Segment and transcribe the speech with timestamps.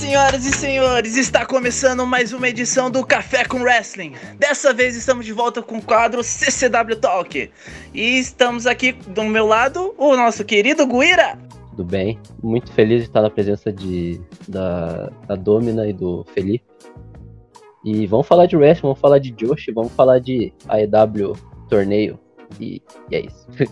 [0.00, 4.14] Senhoras e senhores, está começando mais uma edição do Café com Wrestling.
[4.38, 7.50] Dessa vez estamos de volta com o quadro CCW Talk.
[7.92, 11.38] E estamos aqui do meu lado o nosso querido Guira.
[11.72, 12.18] Tudo bem?
[12.42, 14.18] Muito feliz de estar na presença de,
[14.48, 16.64] da, da Domina e do Felipe.
[17.84, 21.36] E vamos falar de wrestling, vamos falar de Josh, vamos falar de AEW
[21.68, 22.18] torneio.
[22.58, 23.46] E, e é isso.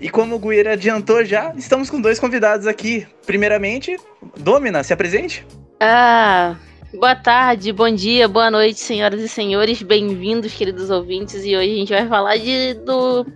[0.00, 3.04] E como o Guira adiantou já, estamos com dois convidados aqui.
[3.26, 3.96] Primeiramente,
[4.36, 5.44] Domina, se apresente.
[5.80, 6.54] Ah,
[6.94, 9.82] boa tarde, bom dia, boa noite, senhoras e senhores.
[9.82, 11.44] Bem-vindos, queridos ouvintes.
[11.44, 13.26] E hoje a gente vai falar de, do,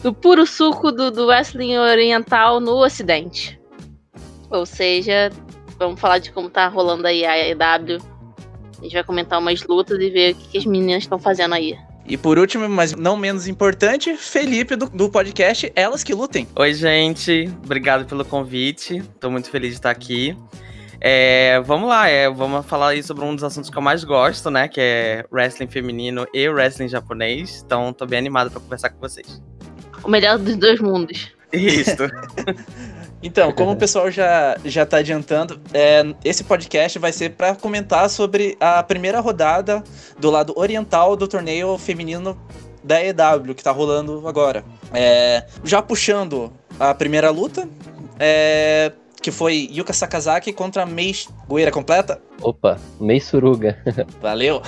[0.00, 3.60] do puro suco do, do wrestling oriental no ocidente.
[4.50, 5.32] Ou seja,
[5.76, 7.98] vamos falar de como tá rolando aí a EW.
[8.78, 11.54] A gente vai comentar umas lutas e ver o que, que as meninas estão fazendo
[11.54, 11.76] aí.
[12.06, 16.46] E por último, mas não menos importante, Felipe do, do podcast Elas que Lutem.
[16.54, 17.50] Oi, gente.
[17.64, 19.02] Obrigado pelo convite.
[19.18, 20.36] Tô muito feliz de estar aqui.
[21.00, 24.50] É, vamos lá, é, vamos falar aí sobre um dos assuntos que eu mais gosto,
[24.50, 24.68] né?
[24.68, 27.62] Que é wrestling feminino e wrestling japonês.
[27.64, 29.42] Então, tô bem animado para conversar com vocês.
[30.02, 31.32] O melhor dos dois mundos.
[31.52, 31.96] Isso.
[33.24, 38.08] Então, como o pessoal já, já tá adiantando, é, esse podcast vai ser para comentar
[38.10, 39.82] sobre a primeira rodada
[40.18, 42.38] do lado oriental do torneio feminino
[42.84, 44.62] da EW, que tá rolando agora.
[44.92, 47.66] É, já puxando a primeira luta,
[48.20, 51.16] é, que foi Yuka Sakazaki contra Mei
[51.48, 52.20] Goeira completa?
[52.42, 53.78] Opa, Mei Suruga.
[54.20, 54.60] Valeu.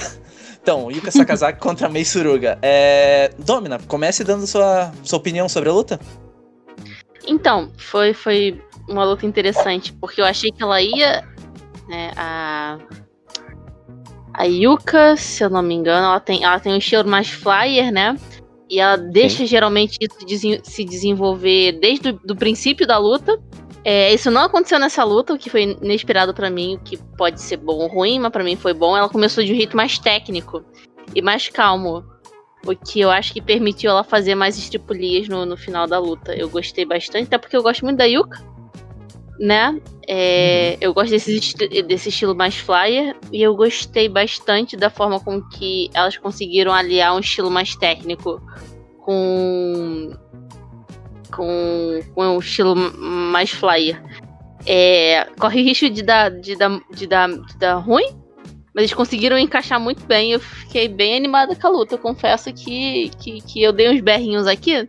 [0.63, 2.59] Então, Yuka Sakazaki contra Mei Suruga.
[2.63, 6.01] É, Domina, comece dando sua, sua opinião sobre a luta.
[7.27, 11.27] Então, foi, foi uma luta interessante, porque eu achei que ela ia.
[11.89, 12.79] Né, a.
[14.39, 17.91] A Yuka, se eu não me engano, ela tem, ela tem um estilo mais flyer,
[17.91, 18.19] né?
[18.69, 19.47] E ela deixa Sim.
[19.47, 23.41] geralmente isso se desenvolver desde o princípio da luta.
[23.83, 27.41] É, isso não aconteceu nessa luta, o que foi inesperado para mim, o que pode
[27.41, 28.97] ser bom ou ruim, mas para mim foi bom.
[28.97, 30.63] Ela começou de um jeito mais técnico
[31.15, 32.05] e mais calmo.
[32.67, 36.35] O que eu acho que permitiu ela fazer mais estripulias no, no final da luta.
[36.35, 38.45] Eu gostei bastante, até porque eu gosto muito da Yuka,
[39.39, 39.81] né?
[40.09, 40.79] É, uhum.
[40.81, 45.91] Eu gosto desse, desse estilo mais flyer e eu gostei bastante da forma com que
[45.95, 48.41] elas conseguiram aliar um estilo mais técnico
[49.01, 50.17] com
[51.35, 54.03] com, com um estilo mais flyer.
[54.65, 58.07] É, corre o risco de dar, de dar, de dar, de dar ruim,
[58.77, 60.33] mas eles conseguiram encaixar muito bem.
[60.33, 61.95] Eu fiquei bem animada com a luta.
[61.95, 64.87] Eu confesso que, que, que eu dei uns berrinhos aqui.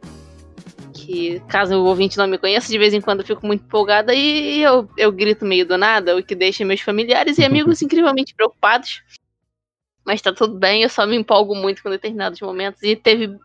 [0.93, 4.13] Que, caso o ouvinte não me conheça, de vez em quando eu fico muito empolgada
[4.13, 8.35] e eu, eu grito meio do nada, o que deixa meus familiares e amigos incrivelmente
[8.35, 9.01] preocupados.
[10.05, 13.37] Mas tá tudo bem, eu só me empolgo muito com determinados momentos e teve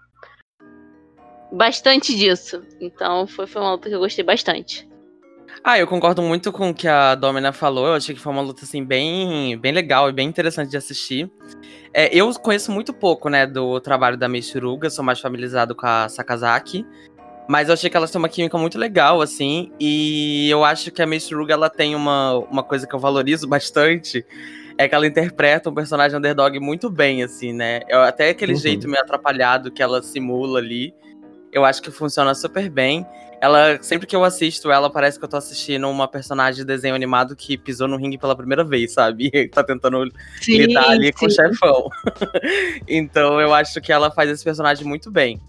[1.52, 2.64] bastante disso.
[2.80, 4.90] Então foi, foi uma luta que eu gostei bastante.
[5.64, 7.86] Ah, eu concordo muito com o que a Domina falou.
[7.86, 11.30] Eu achei que foi uma luta assim bem, bem legal e bem interessante de assistir.
[11.94, 16.08] É, eu conheço muito pouco, né, do trabalho da Michuruga, sou mais familiarizado com a
[16.08, 16.86] Sakazaki.
[17.48, 19.70] Mas eu achei que elas têm uma química muito legal, assim.
[19.78, 24.24] E eu acho que a Michuruga ela tem uma, uma coisa que eu valorizo bastante.
[24.78, 27.80] É que ela interpreta um personagem underdog muito bem, assim, né?
[27.90, 28.58] Até aquele uhum.
[28.58, 30.94] jeito meio atrapalhado que ela simula ali.
[31.52, 33.06] Eu acho que funciona super bem.
[33.40, 36.94] Ela, sempre que eu assisto ela, parece que eu tô assistindo uma personagem de desenho
[36.94, 39.30] animado que pisou no ringue pela primeira vez, sabe?
[39.52, 41.12] Tá tentando sim, lidar ali sim.
[41.12, 41.90] com o chefão.
[42.88, 45.40] então eu acho que ela faz esse personagem muito bem.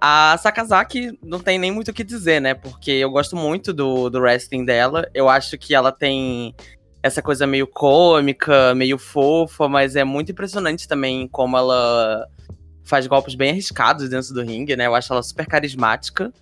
[0.00, 2.54] A Sakazaki não tem nem muito o que dizer, né?
[2.54, 5.08] Porque eu gosto muito do, do wrestling dela.
[5.12, 6.54] Eu acho que ela tem
[7.02, 12.26] essa coisa meio cômica, meio fofa, mas é muito impressionante também como ela
[12.84, 14.86] faz golpes bem arriscados dentro do ringue, né?
[14.86, 16.32] Eu acho ela super carismática.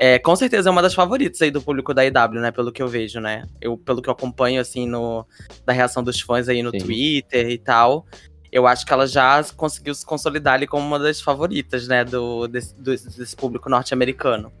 [0.00, 2.52] É, com certeza é uma das favoritas aí do público da IW, né?
[2.52, 3.44] Pelo que eu vejo, né?
[3.60, 5.26] Eu, pelo que eu acompanho, assim, no,
[5.66, 6.78] da reação dos fãs aí no Sim.
[6.78, 8.06] Twitter e tal.
[8.50, 12.04] Eu acho que ela já conseguiu se consolidar ali como uma das favoritas, né?
[12.04, 14.52] Do, desse, desse público norte-americano.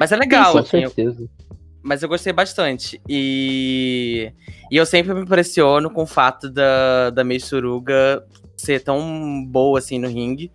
[0.00, 1.22] Mas é legal, Sim, com assim, certeza.
[1.22, 3.00] Eu, mas eu gostei bastante.
[3.08, 4.32] E,
[4.70, 8.24] e eu sempre me impressiono com o fato da, da Mei Suruga
[8.56, 10.50] ser tão boa assim no ringue.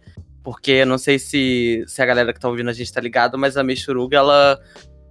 [0.48, 3.38] Porque eu não sei se, se a galera que tá ouvindo a gente tá ligado,
[3.38, 4.58] mas a Michuruga, ela.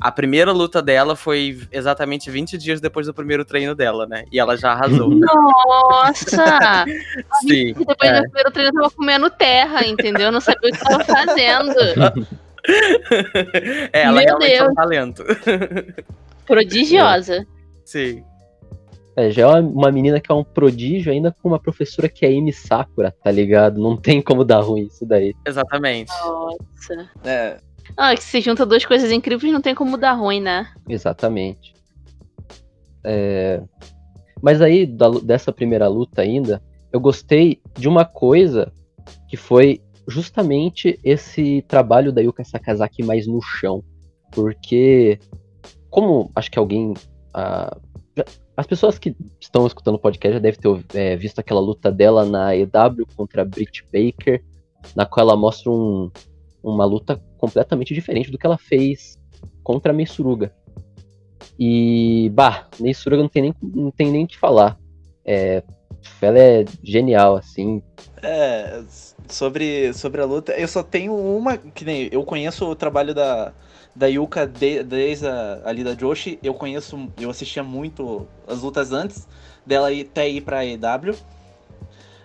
[0.00, 4.24] A primeira luta dela foi exatamente 20 dias depois do primeiro treino dela, né?
[4.32, 5.10] E ela já arrasou.
[5.12, 6.86] Nossa!
[7.46, 7.74] Sim.
[7.74, 8.22] Depois é.
[8.22, 10.28] do primeiro treino eu tava comendo terra, entendeu?
[10.28, 11.80] Eu não sabia o que tava fazendo.
[13.92, 14.60] é, ela Meu realmente Deus.
[14.60, 15.24] é um talento.
[16.46, 17.36] Prodigiosa.
[17.36, 17.44] É.
[17.84, 18.24] Sim.
[19.16, 22.28] É, já é uma menina que é um prodígio ainda com uma professora que é
[22.28, 23.80] Amy Sakura, tá ligado?
[23.80, 25.34] Não tem como dar ruim isso daí.
[25.46, 26.12] Exatamente.
[26.20, 27.10] Nossa.
[27.24, 27.58] É,
[27.96, 30.68] Ah, que se junta duas coisas incríveis, não tem como dar ruim, né?
[30.86, 31.74] Exatamente.
[33.04, 33.62] É...
[34.42, 38.70] Mas aí, da, dessa primeira luta ainda, eu gostei de uma coisa
[39.28, 43.82] que foi justamente esse trabalho da Yuka Sakazaki mais no chão.
[44.30, 45.18] Porque,
[45.88, 46.92] como acho que alguém.
[47.32, 47.76] Ah,
[48.56, 52.24] as pessoas que estão escutando o podcast já devem ter é, visto aquela luta dela
[52.24, 54.42] na EW contra a Britt Baker,
[54.94, 56.10] na qual ela mostra um,
[56.62, 59.18] uma luta completamente diferente do que ela fez
[59.62, 60.54] contra a Meisuruga.
[61.58, 64.78] E, bah, Meisuruga não tem nem, não tem nem o que falar.
[65.24, 65.62] É,
[66.22, 67.82] ela é genial, assim.
[68.22, 68.82] É,
[69.28, 73.52] sobre, sobre a luta, eu só tenho uma, que nem, eu conheço o trabalho da,
[73.96, 78.92] da Yuka de, desde a, ali da Joshi, eu conheço, eu assistia muito as lutas
[78.92, 79.26] antes
[79.64, 81.16] dela ir, até ir pra EW.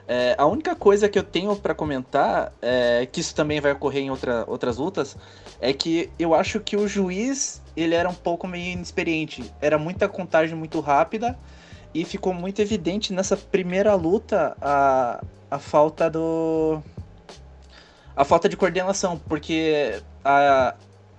[0.05, 4.03] É, a única coisa que eu tenho para comentar, é, que isso também vai ocorrer
[4.03, 5.15] em outra, outras lutas,
[5.61, 9.49] é que eu acho que o juiz ele era um pouco meio inexperiente.
[9.61, 11.39] Era muita contagem muito rápida
[11.93, 16.81] e ficou muito evidente nessa primeira luta a, a falta do.
[18.13, 20.75] a falta de coordenação, porque a,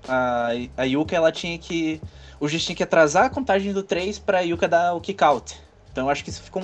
[0.08, 2.00] a, a Yuka ela tinha que.
[2.40, 5.54] O juiz tinha que atrasar a contagem do 3 pra Yuka dar o kick out.
[5.90, 6.62] Então eu acho que isso ficou.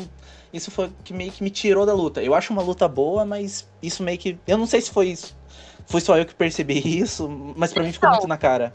[0.53, 2.23] Isso foi que meio que me tirou da luta.
[2.23, 4.39] Eu acho uma luta boa, mas isso meio que.
[4.47, 5.37] Eu não sei se foi isso.
[5.87, 8.73] Foi só eu que percebi isso, mas para mim ficou muito na cara.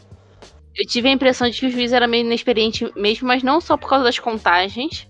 [0.75, 3.77] Eu tive a impressão de que o juiz era meio inexperiente mesmo, mas não só
[3.77, 5.07] por causa das contagens,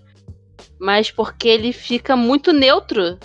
[0.78, 3.18] mas porque ele fica muito neutro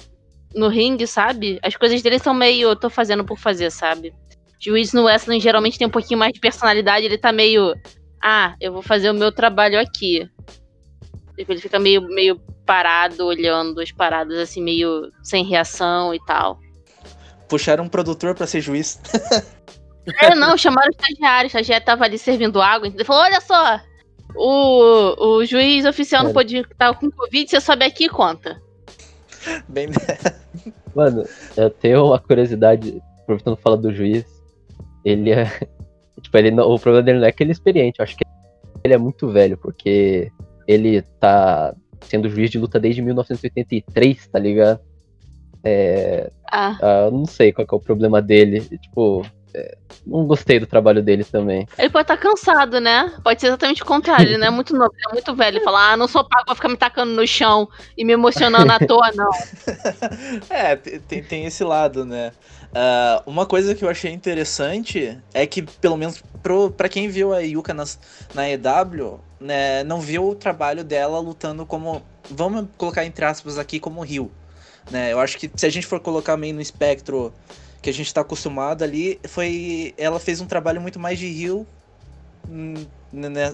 [0.55, 1.59] no ringue, sabe?
[1.61, 4.13] As coisas dele são meio, eu tô fazendo por fazer, sabe?
[4.59, 7.73] Juiz no wrestling geralmente tem um pouquinho mais de personalidade, ele tá meio.
[8.21, 10.29] Ah, eu vou fazer o meu trabalho aqui.
[11.37, 16.59] Tipo, ele fica meio, meio parado, olhando as paradas, assim, meio sem reação e tal.
[17.47, 18.99] Puxaram um produtor para ser juiz.
[20.21, 23.79] é, não, chamaram o estagiário, o estagiário tava ali servindo água, ele falou, olha só,
[24.35, 28.61] o, o juiz oficial não pôde estar com Covid, você sobe aqui e conta.
[29.67, 29.87] Bem...
[30.93, 31.23] Mano,
[31.55, 34.25] eu tenho uma curiosidade, aproveitando falar do juiz,
[35.03, 35.45] ele é.
[36.21, 38.25] Tipo, ele não, o problema dele não é que ele é experiente, eu acho que
[38.83, 40.29] ele é muito velho, porque
[40.67, 44.81] ele tá sendo juiz de luta desde 1983, tá ligado?
[45.63, 46.77] É, ah.
[46.81, 47.09] ah.
[47.11, 48.61] não sei qual é o problema dele.
[48.61, 49.25] Tipo,
[50.05, 51.67] não gostei do trabalho dele também.
[51.77, 53.13] Ele pode estar tá cansado, né?
[53.23, 55.63] Pode ser exatamente o contrário, ele não é muito novo, ele é muito velho.
[55.63, 57.67] Falar, ah, não sou pago pra ficar me tacando no chão
[57.97, 59.29] e me emocionando à toa, não.
[60.49, 62.31] é, tem, tem esse lado, né?
[62.69, 66.21] Uh, uma coisa que eu achei interessante é que, pelo menos
[66.77, 67.99] para quem viu a Yuka nas,
[68.33, 72.03] na EW, né, não viu o trabalho dela lutando como.
[72.29, 74.31] Vamos colocar entre aspas aqui como Rio.
[74.91, 75.11] Né?
[75.11, 77.33] Eu acho que se a gente for colocar meio no espectro
[77.81, 79.93] que a gente está acostumado ali, foi.
[79.97, 81.65] Ela fez um trabalho muito mais de Rio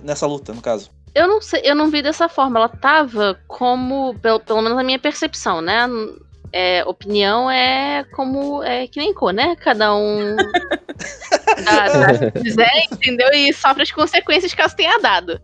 [0.03, 0.91] nessa luta, no caso.
[1.13, 2.59] Eu não sei, eu não vi dessa forma.
[2.59, 5.87] Ela tava como, pelo, pelo menos na minha percepção, né?
[6.55, 8.63] é, opinião é como.
[8.63, 9.57] É que nem cor, né?
[9.57, 10.37] Cada um
[11.65, 13.27] dá, dá quiser, entendeu?
[13.33, 15.41] E sofre as consequências caso tenha dado.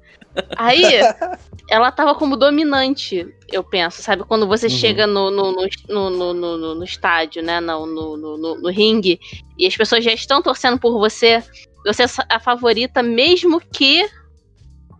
[0.55, 0.83] Aí,
[1.69, 4.23] ela tava como dominante, eu penso, sabe?
[4.23, 4.71] Quando você uhum.
[4.71, 7.59] chega no, no, no, no, no, no, estádio, né?
[7.59, 9.19] No, no, no, no ringue,
[9.57, 11.43] e as pessoas já estão torcendo por você,
[11.85, 14.07] você é a favorita, mesmo que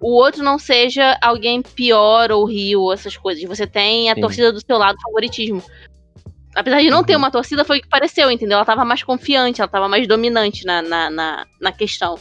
[0.01, 3.43] o outro não seja alguém pior ou rio, essas coisas.
[3.43, 4.21] Você tem a Sim.
[4.21, 5.63] torcida do seu lado, favoritismo
[6.55, 7.19] apesar de não ter uhum.
[7.19, 8.57] uma torcida, foi o que pareceu, entendeu?
[8.57, 12.17] Ela tava mais confiante, ela tava mais dominante na, na, na, na questão.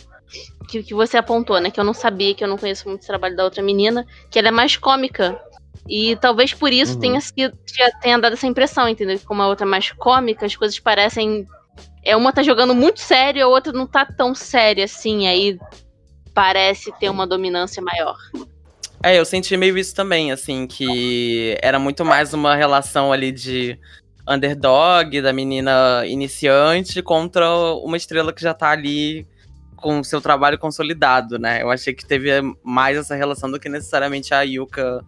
[0.69, 1.71] Que, que você apontou, né?
[1.71, 4.39] Que eu não sabia, que eu não conheço muito o trabalho da outra menina, que
[4.39, 5.41] ela é mais cômica.
[5.89, 7.01] E talvez por isso uhum.
[7.01, 7.57] tenha, sido,
[8.01, 9.19] tenha dado essa impressão, entendeu?
[9.19, 11.47] Que como a outra é mais cômica, as coisas parecem.
[12.05, 15.59] É uma tá jogando muito sério, a outra não tá tão séria assim, aí
[16.33, 18.17] parece ter uma dominância maior.
[19.03, 23.79] É, eu senti meio isso também, assim, que era muito mais uma relação ali de
[24.29, 29.27] underdog, da menina iniciante, contra uma estrela que já tá ali
[29.81, 31.63] com o seu trabalho consolidado, né?
[31.63, 32.31] Eu achei que teve
[32.63, 35.05] mais essa relação do que necessariamente a Yuka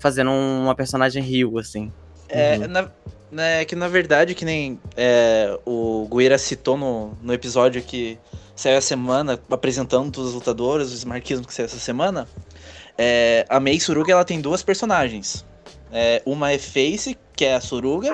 [0.00, 1.92] fazendo uma personagem Rio, assim.
[2.28, 2.68] É, uhum.
[2.68, 2.90] na,
[3.30, 8.18] né, que na verdade, que nem é, o Guira citou no, no episódio que
[8.54, 12.26] saiu a semana, apresentando todos os lutadores, os marquismos que saiu essa semana,
[12.96, 15.44] é, a Mei Suruga ela tem duas personagens.
[15.92, 18.12] É, uma é Face, que é a Suruga,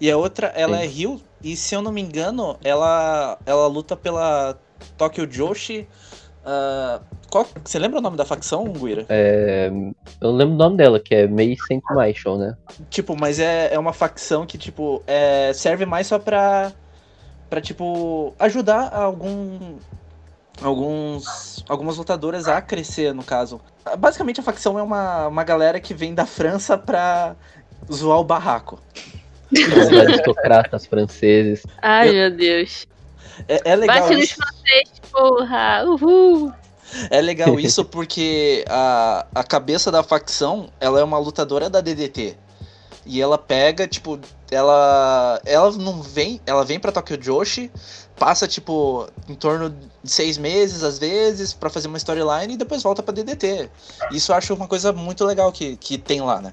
[0.00, 0.84] e a outra, ela Sim.
[0.84, 4.56] é Rio, e se eu não me engano, ela, ela luta pela
[4.96, 5.86] Tokyo Joshi.
[6.44, 9.06] Uh, qual, você lembra o nome da facção, Guira?
[9.08, 9.70] É,
[10.20, 12.56] eu lembro o nome dela, que é Mei Sentimation, né?
[12.90, 16.72] Tipo, mas é, é uma facção que, tipo, é, serve mais só pra,
[17.48, 19.76] pra, tipo, ajudar algum
[20.60, 23.60] alguns algumas lutadoras a crescer, no caso.
[23.98, 27.34] Basicamente a facção é uma, uma galera que vem da França pra
[27.90, 28.80] zoar o barraco.
[29.52, 31.62] Os aristocratas franceses.
[31.80, 32.86] Ai, Eu- meu Deus.
[33.48, 34.36] É, é legal Bate nos isso.
[34.36, 35.84] francês, porra.
[35.86, 36.52] Uhul.
[37.10, 42.36] É legal isso porque a, a cabeça da facção, ela é uma lutadora da DDT.
[43.04, 44.18] E ela pega, tipo,
[44.50, 47.70] ela ela não vem, ela vem pra Tokyo Joshi,
[48.16, 52.82] passa tipo em torno de seis meses às vezes pra fazer uma storyline e depois
[52.82, 53.68] volta pra DDT.
[54.12, 56.52] Isso eu acho uma coisa muito legal que, que tem lá, né?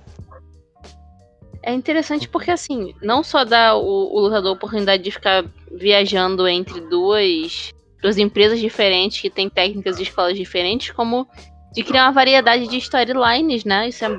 [1.61, 3.81] É interessante porque, assim, não só dá o,
[4.15, 9.99] o lutador a oportunidade de ficar viajando entre duas, duas empresas diferentes que têm técnicas
[9.99, 11.27] e escolas diferentes, como
[11.73, 13.89] de criar uma variedade de storylines, né?
[13.89, 14.09] Isso é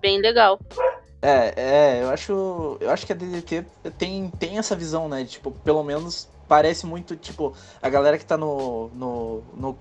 [0.00, 0.60] bem legal.
[1.22, 3.64] É, é, eu acho, eu acho que a DDT
[3.96, 5.24] tem, tem essa visão, né?
[5.24, 9.78] Tipo, pelo menos parece muito, tipo, a galera que tá no, no, no-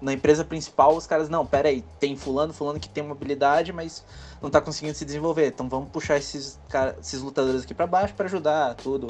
[0.00, 3.72] na empresa principal, os caras, não, pera aí, tem fulano, fulano que tem uma habilidade,
[3.72, 4.04] mas
[4.40, 5.48] não tá conseguindo se desenvolver.
[5.48, 9.08] Então vamos puxar esses, cara, esses lutadores aqui pra baixo pra ajudar, tudo.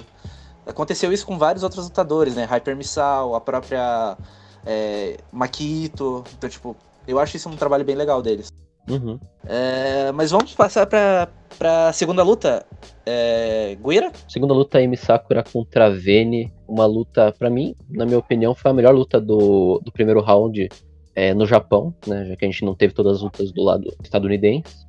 [0.67, 2.45] Aconteceu isso com vários outros lutadores, né?
[2.45, 4.17] Hyper Missile, a própria
[4.65, 6.25] é, Makito.
[6.37, 6.77] Então, tipo,
[7.07, 8.49] eu acho isso um trabalho bem legal deles.
[8.89, 9.19] Uhum.
[9.45, 11.29] É, mas vamos passar pra,
[11.59, 12.65] pra segunda luta.
[13.05, 14.13] É, Guira?
[14.29, 16.53] Segunda luta, Amy Sakura contra Vene.
[16.69, 20.69] Uma luta, pra mim, na minha opinião, foi a melhor luta do, do primeiro round
[21.15, 22.27] é, no Japão, né?
[22.27, 24.87] Já que a gente não teve todas as lutas do lado estadunidense.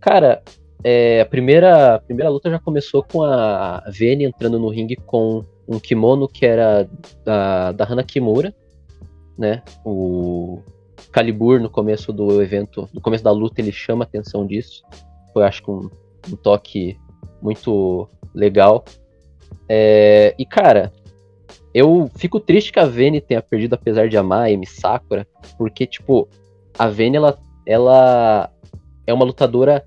[0.00, 0.42] Cara,
[0.84, 5.44] é, a, primeira, a primeira luta já começou com a Vene entrando no ringue com
[5.66, 6.88] um kimono que era
[7.24, 8.54] da, da Hana Kimura,
[9.36, 9.62] né?
[9.84, 10.60] O
[11.10, 14.84] Calibur no começo do evento, no começo da luta, ele chama a atenção disso.
[15.36, 15.90] Foi, acho que, um,
[16.32, 16.98] um toque
[17.42, 18.86] muito legal.
[19.68, 20.90] É, e, cara,
[21.74, 25.28] eu fico triste que a Vene tenha perdido, apesar de amar a Amy Sakura,
[25.58, 26.26] porque, tipo,
[26.78, 28.50] a Vene, ela, ela
[29.06, 29.86] é uma lutadora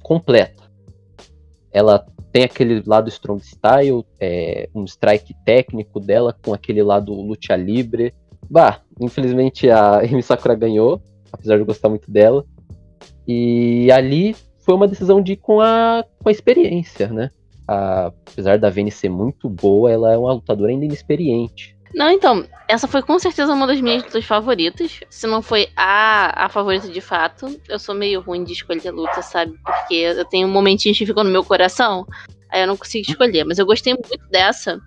[0.00, 0.62] completa.
[1.72, 7.56] Ela tem aquele lado strong style, é, um strike técnico dela, com aquele lado luta
[7.56, 8.14] livre.
[8.48, 12.46] Bah, infelizmente a Amy Sakura ganhou, apesar de eu gostar muito dela.
[13.26, 17.30] E ali foi uma decisão de ir com a, com a experiência, né?
[17.66, 21.74] A- apesar da Vene ser muito boa, ela é uma lutadora ainda inexperiente.
[21.94, 25.00] Não, então, essa foi com certeza uma das minhas lutas favoritas.
[25.08, 27.46] Se não foi a, a favorita de fato.
[27.68, 29.54] Eu sou meio ruim de escolher luta, sabe?
[29.64, 32.04] Porque eu tenho momentinhos que ficam no meu coração.
[32.50, 33.44] Aí eu não consigo escolher.
[33.44, 34.80] Mas eu gostei muito dessa.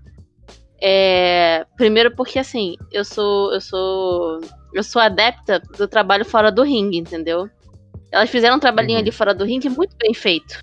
[0.82, 3.53] É, primeiro porque assim, eu sou.
[3.53, 4.41] Eu sou.
[4.74, 7.50] Eu sou adepta do trabalho fora do ringue, entendeu?
[8.12, 9.02] Elas fizeram um trabalhinho Uhum.
[9.02, 10.60] ali fora do ringue muito bem feito.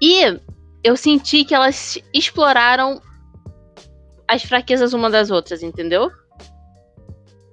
[0.00, 0.38] E
[0.82, 3.00] eu senti que elas exploraram
[4.26, 6.10] as fraquezas uma das outras, entendeu?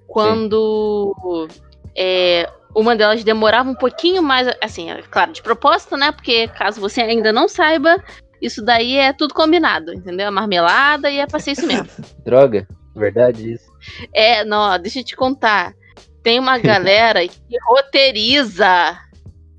[0.07, 1.47] Quando
[1.95, 6.11] é, uma delas demorava um pouquinho mais, assim, é claro, de propósito, né?
[6.11, 8.01] Porque caso você ainda não saiba,
[8.41, 10.27] isso daí é tudo combinado, entendeu?
[10.27, 11.87] É marmelada e é pra ser isso mesmo.
[12.23, 13.65] Droga, verdade isso.
[14.13, 15.73] É, não, deixa eu te contar.
[16.21, 18.97] Tem uma galera que roteiriza.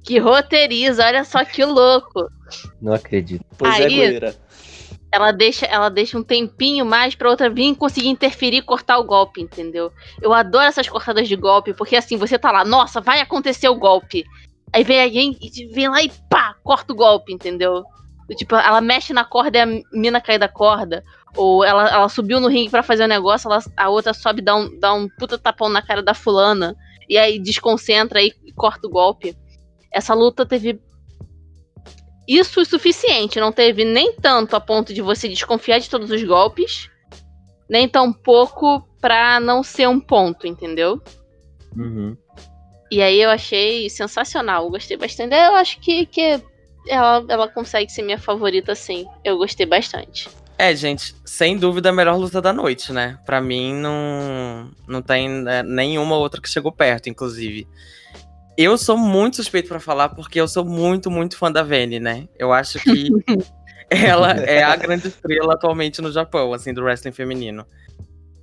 [0.08, 2.30] Que roteiriza, olha só que louco.
[2.80, 3.44] Não acredito.
[3.58, 4.34] Pois é, Aí- Guira.
[5.12, 9.04] ela deixa, ela deixa um tempinho mais pra outra vir conseguir interferir e cortar o
[9.04, 9.92] golpe, entendeu?
[10.22, 13.74] Eu adoro essas cortadas de golpe, porque assim, você tá lá, nossa, vai acontecer o
[13.78, 14.24] golpe.
[14.72, 17.84] Aí vem alguém e vem lá e pá, corta o golpe, entendeu?
[18.34, 21.04] Tipo, ela mexe na corda e a mina cai da corda.
[21.36, 24.44] Ou ela, ela subiu no ringue pra fazer o negócio, ela, a outra sobe e
[24.44, 26.74] dá um, dá um puta tapão na cara da fulana.
[27.06, 29.36] E aí desconcentra e corta o golpe.
[29.92, 30.80] Essa luta teve
[32.26, 33.40] isso o suficiente.
[33.40, 36.90] Não teve nem tanto a ponto de você desconfiar de todos os golpes,
[37.68, 41.00] nem tão pouco pra não ser um ponto, entendeu?
[41.76, 42.16] Uhum.
[42.90, 44.64] E aí eu achei sensacional.
[44.64, 45.34] Eu gostei bastante.
[45.34, 46.42] Eu acho que, que
[46.88, 49.06] ela, ela consegue ser minha favorita, sim.
[49.24, 50.28] Eu gostei bastante.
[50.56, 53.16] É, gente, sem dúvida a melhor luta da noite, né?
[53.24, 57.66] Pra mim não, não tem né, nenhuma outra que chegou perto, inclusive.
[58.60, 62.26] Eu sou muito suspeito pra falar porque eu sou muito, muito fã da Vene, né?
[62.36, 63.08] Eu acho que
[63.88, 67.64] ela é a grande estrela atualmente no Japão, assim, do wrestling feminino.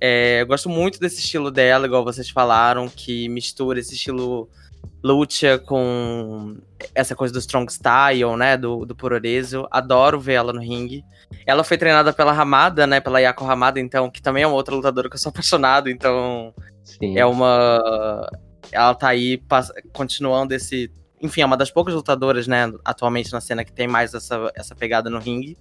[0.00, 4.48] É, eu gosto muito desse estilo dela, igual vocês falaram, que mistura esse estilo
[5.04, 6.56] luta com
[6.94, 8.96] essa coisa do strong style, né, do, do.
[9.70, 11.04] Adoro ver ela no ringue.
[11.44, 14.74] Ela foi treinada pela Ramada, né, pela Yako Ramada, então, que também é uma outra
[14.74, 17.18] lutadora que eu sou apaixonado, então Sim.
[17.18, 18.26] é uma...
[18.72, 19.42] Ela tá aí
[19.92, 20.90] continuando esse...
[21.20, 24.74] Enfim, é uma das poucas lutadoras, né, atualmente na cena que tem mais essa, essa
[24.74, 25.56] pegada no ringue.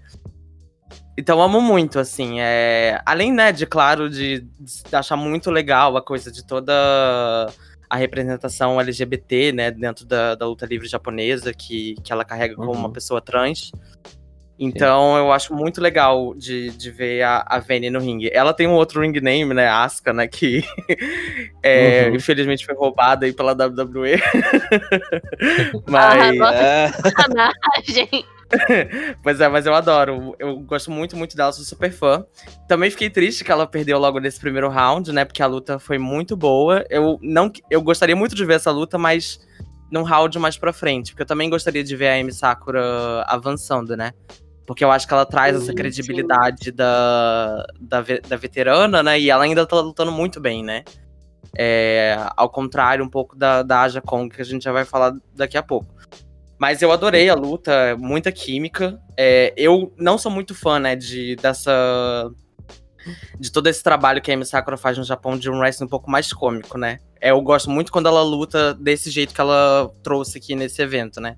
[1.17, 2.41] Então amo muito, assim.
[2.41, 3.01] É...
[3.05, 6.73] Além, né, de, claro, de, de achar muito legal a coisa de toda
[7.89, 12.71] a representação LGBT, né, dentro da, da luta livre japonesa, que, que ela carrega como
[12.71, 12.77] Uhum.
[12.79, 13.71] uma pessoa trans.
[14.57, 18.29] Então eu acho muito legal de, de ver a, a Vayne no ringue.
[18.33, 20.63] Ela tem um outro ring name, né, Asuka, né, que
[21.61, 22.15] é, Uhum.
[22.15, 24.21] infelizmente foi roubada aí pela WWE.
[25.93, 26.37] Ah, Mas...
[26.37, 28.25] nossa, É, sacanagem.
[29.23, 30.35] Pois é, mas eu adoro.
[30.37, 32.23] Eu gosto muito, muito dela, sou super fã.
[32.67, 35.25] Também fiquei triste que ela perdeu logo nesse primeiro round, né?
[35.25, 36.85] Porque a luta foi muito boa.
[36.89, 39.39] Eu não, eu gostaria muito de ver essa luta, mas
[39.91, 43.97] num round mais pra frente, porque eu também gostaria de ver a Amy Sakura avançando,
[43.97, 44.11] né?
[44.65, 49.19] Porque eu acho que ela traz essa credibilidade da, da, da veterana, né?
[49.19, 50.83] E ela ainda tá lutando muito bem, né?
[51.57, 55.13] É, ao contrário um pouco da, da Aja Kong, que a gente já vai falar
[55.35, 55.95] daqui a pouco.
[56.57, 58.99] Mas eu adorei a luta, muita química.
[59.17, 62.31] É, eu não sou muito fã, né, de, dessa.
[63.39, 65.89] De todo esse trabalho que a Amy Sakura faz no Japão de um wrestling um
[65.89, 66.97] pouco mais cômico, né?
[67.21, 71.21] É, eu gosto muito quando ela luta desse jeito que ela trouxe aqui nesse evento,
[71.21, 71.35] né?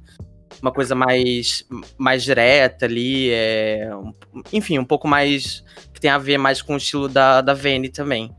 [0.62, 1.64] Uma coisa mais,
[1.98, 4.12] mais direta ali, é, um-
[4.52, 5.64] enfim, um pouco mais.
[5.94, 8.32] que tem a ver mais com o estilo da, da Vayne também.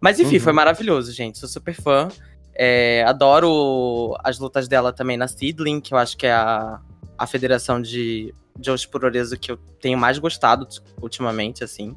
[0.00, 0.40] Mas enfim, Uhum.
[0.42, 1.38] foi maravilhoso, gente.
[1.38, 2.08] Sou super fã.
[2.54, 6.80] É, adoro as lutas dela também na Seedling, que eu acho que é a,
[7.18, 10.66] a federação de Josh Puroreso que eu tenho mais gostado
[11.02, 11.94] ultimamente, assim.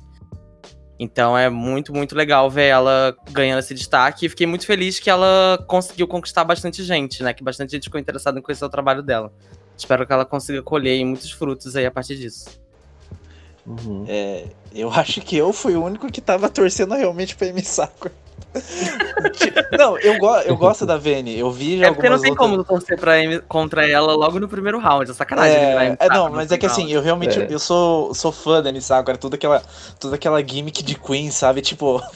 [0.99, 4.25] Então é muito, muito legal ver ela ganhando esse destaque.
[4.25, 7.33] E fiquei muito feliz que ela conseguiu conquistar bastante gente, né?
[7.33, 9.31] Que bastante gente ficou interessada em conhecer o trabalho dela.
[9.77, 12.49] Espero que ela consiga colher muitos frutos aí a partir disso.
[13.65, 14.05] Uhum.
[14.07, 18.13] é, eu acho que eu fui o único que tava torcendo realmente pra Amy Sakura.
[19.77, 21.37] não, eu, go eu gosto da Vayne.
[21.37, 23.13] Eu vi já É porque não tem lutas- como torcer pra
[23.47, 25.09] contra ela logo no primeiro round.
[25.09, 25.55] É sacanagem.
[25.57, 26.93] É, é, não, mas é que assim, round.
[26.93, 27.47] eu realmente É.
[27.49, 29.61] eu sou, sou fã da Sakura, toda aquela,
[29.99, 31.61] toda aquela gimmick de Queen, sabe?
[31.61, 32.01] Tipo.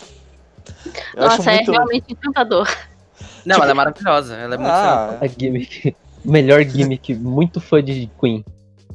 [1.16, 1.72] Eu acho Nossa, é muito.
[1.72, 2.68] realmente encantador.
[3.46, 4.36] Não, tipo- ela é maravilhosa.
[4.36, 5.96] Ela é muito Ah, A gimmick.
[6.24, 8.46] Melhor gimmick, muito fã de Queen.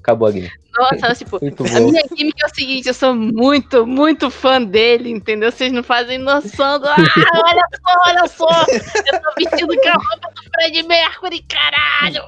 [0.06, 0.54] Acabou a gimmick.
[0.78, 1.90] Nossa, tipo, Muito a bom.
[1.90, 5.50] minha química é o seguinte, eu sou muito, muito fã dele, entendeu?
[5.50, 6.86] Vocês não fazem noção do.
[6.86, 8.64] Ah, olha só, olha só!
[9.04, 12.22] Eu tô vestido com a roupa do Fred Mercury, caralho!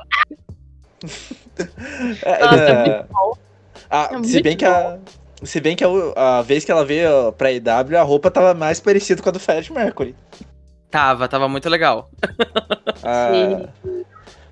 [2.25, 3.39] é, Nossa, é, é muito bom.
[3.89, 4.99] ah, é se muito bem que a.
[5.45, 8.81] Se bem que a, a vez que ela veio pra IW, a roupa tava mais
[8.81, 10.17] parecida com a do Fred Mercury.
[10.91, 12.11] Tava, tava muito legal.
[13.05, 13.69] Ah,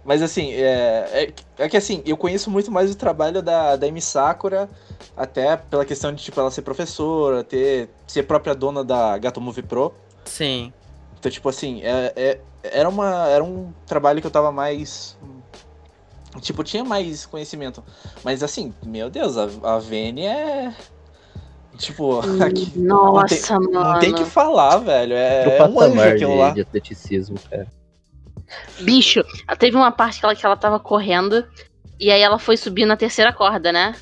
[0.07, 3.87] mas assim, é, é, é que assim, eu conheço muito mais o trabalho da, da
[3.89, 4.69] Amy Sakura,
[5.17, 9.63] até pela questão de tipo, ela ser professora, ter, ser própria dona da Gato Movie
[9.63, 9.93] Pro.
[10.25, 10.73] Sim.
[11.19, 15.17] Então, tipo assim, é, é- era, uma, era um trabalho que eu tava mais.
[16.41, 17.83] Tipo, tinha mais conhecimento.
[18.23, 20.73] Mas assim, meu Deus, a, a Vene é.
[21.79, 23.73] Tipo, aqui, Nossa, mano.
[23.73, 25.15] não tem que falar, velho.
[25.15, 26.51] É, é um anjo aquilo lá.
[26.51, 27.67] de atleticismo, cara.
[28.81, 29.25] Bicho,
[29.59, 31.45] teve uma parte que ela, que ela tava correndo
[31.99, 33.95] e aí ela foi subir na terceira corda, né?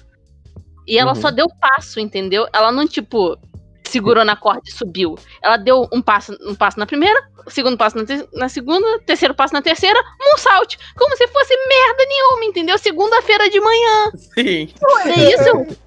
[0.87, 1.21] E ela Uhum.
[1.21, 2.47] só deu passo, entendeu?
[2.53, 3.39] Ela não, tipo,
[3.85, 5.15] segurou na corda e subiu.
[5.43, 9.35] Ela deu um passo, um passo na primeira, segundo passo na, te- na segunda, terceiro
[9.35, 9.99] passo na terceira,
[10.35, 10.77] um salto.
[10.97, 12.77] Como se fosse merda nenhuma, entendeu?
[12.77, 14.11] Segunda-feira de manhã.
[14.35, 14.69] Sim.
[14.83, 15.77] Olha isso.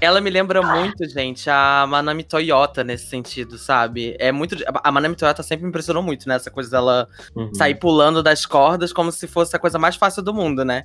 [0.00, 4.14] Ela me lembra muito, gente, a Manami Toyota nesse sentido, sabe?
[4.18, 4.56] É muito.
[4.84, 6.36] A Manami Toyota sempre me impressionou muito, né?
[6.36, 7.54] Essa coisa dela Uhum.
[7.54, 10.84] sair pulando das cordas como se fosse a coisa mais fácil do mundo, né?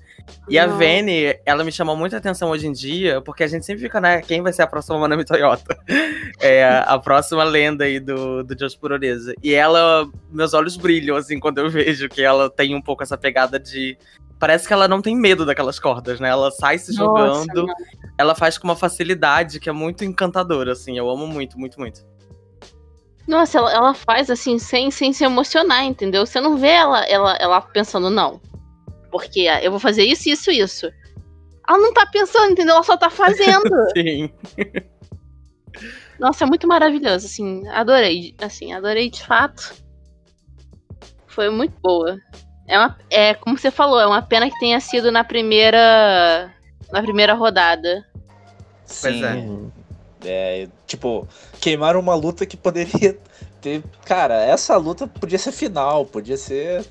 [0.50, 0.66] E a.
[0.68, 4.22] Vene, ela me chamou muita atenção hoje em dia, porque a gente sempre fica, né?
[4.22, 5.78] Quem vai ser a próxima Manami Toyota?
[6.44, 9.36] É a, a próxima lenda aí do, do Josh Puroreza.
[9.44, 13.16] E ela, meus olhos brilham, assim, quando eu vejo que ela tem um pouco essa
[13.18, 13.96] pegada de.
[14.42, 16.28] Parece que ela não tem medo daquelas cordas, né?
[16.28, 17.68] Ela sai se Nossa, jogando,
[18.18, 20.98] ela faz com uma facilidade que é muito encantadora, assim.
[20.98, 22.04] Eu amo muito, muito, muito.
[23.28, 26.26] Nossa, ela, ela faz assim, sem, sem se emocionar, entendeu?
[26.26, 28.42] Você não vê ela, ela, ela pensando, não.
[29.12, 30.92] Porque eu vou fazer isso, isso, isso.
[31.70, 32.74] Ela não tá pensando, entendeu?
[32.74, 33.70] Ela só tá fazendo.
[33.96, 34.32] Sim.
[36.20, 39.72] Nossa, é muito maravilhoso, assim, adorei, assim, adorei de fato.
[41.28, 42.18] Foi muito boa.
[42.68, 46.54] É, uma, é como você falou, é uma pena que tenha sido na primeira
[46.92, 48.06] na primeira rodada.
[48.86, 49.24] Sim.
[49.24, 49.82] é.
[50.24, 51.28] É, tipo,
[51.60, 53.18] queimaram uma luta que poderia
[53.60, 53.84] ter.
[54.06, 56.86] Cara, essa luta podia ser final, podia ser.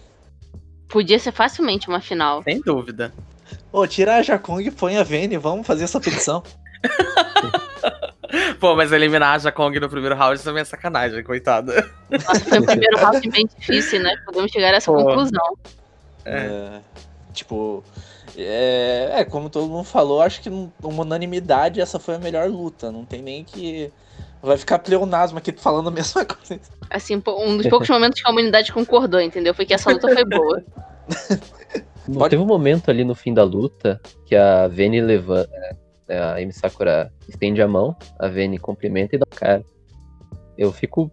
[0.89, 2.43] Podia ser facilmente uma final.
[2.43, 3.13] Sem dúvida.
[3.73, 6.43] Ô, tira a Jakong e põe a Vene, vamos fazer essa petição.
[8.59, 11.89] Pô, mas eliminar a Jakong no primeiro round também é sacanagem, coitada.
[12.11, 14.17] Nossa, foi o primeiro round bem difícil, né?
[14.25, 15.05] Podemos chegar a essa Pô.
[15.05, 15.57] conclusão.
[16.25, 16.37] É.
[16.37, 16.81] É,
[17.33, 17.85] tipo,
[18.37, 22.91] É, é, como todo mundo falou, acho que uma unanimidade essa foi a melhor luta.
[22.91, 23.93] Não tem nem que.
[24.43, 26.61] Vai ficar pleonasmo aqui falando a mesma coisa.
[26.89, 29.55] Assim, um dos poucos momentos que a humanidade concordou, entendeu?
[29.55, 30.65] Foi que essa luta foi boa.
[32.07, 32.31] Pode...
[32.31, 35.51] Teve um momento ali no fim da luta que a Vene levanta.
[36.11, 39.65] É, a Amy Sakura estende a mão, a Vene cumprimenta e dá cara.
[40.59, 41.09] Eu fico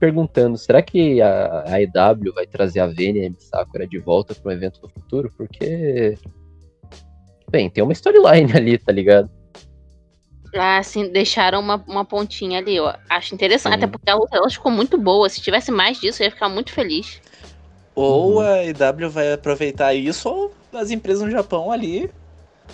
[0.00, 4.00] perguntando, será que a, a EW vai trazer a Vene e a Amy Sakura de
[4.00, 5.32] volta para um evento no futuro?
[5.36, 6.18] Porque.
[7.48, 9.30] Bem, tem uma storyline ali, tá ligado?
[10.52, 13.78] Ah, assim, deixaram uma, uma pontinha ali, eu acho interessante, Sim.
[13.78, 15.28] até porque a luta ela ficou muito boa.
[15.28, 17.22] Se tivesse mais disso, eu ia ficar muito feliz.
[17.94, 18.40] Ou uhum.
[18.40, 22.10] a EW vai aproveitar isso, ou as empresas no Japão ali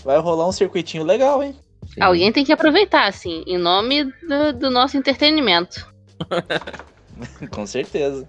[0.02, 1.54] vai rolar um circuitinho legal, hein?
[1.86, 2.02] Sim.
[2.02, 5.86] Alguém tem que aproveitar, assim, em nome do, do nosso entretenimento.
[7.50, 8.28] Com certeza.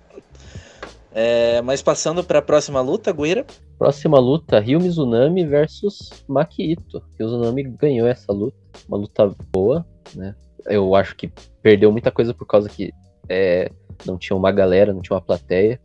[1.12, 3.46] É, mas passando para a próxima luta, Guira.
[3.78, 7.02] Próxima luta, Ryu Mizunami versus Maki Ito.
[7.18, 10.36] Ryu Mizunami ganhou essa luta, uma luta boa, né?
[10.66, 12.94] Eu acho que perdeu muita coisa por causa que
[13.28, 13.72] é,
[14.06, 15.80] não tinha uma galera, não tinha uma plateia.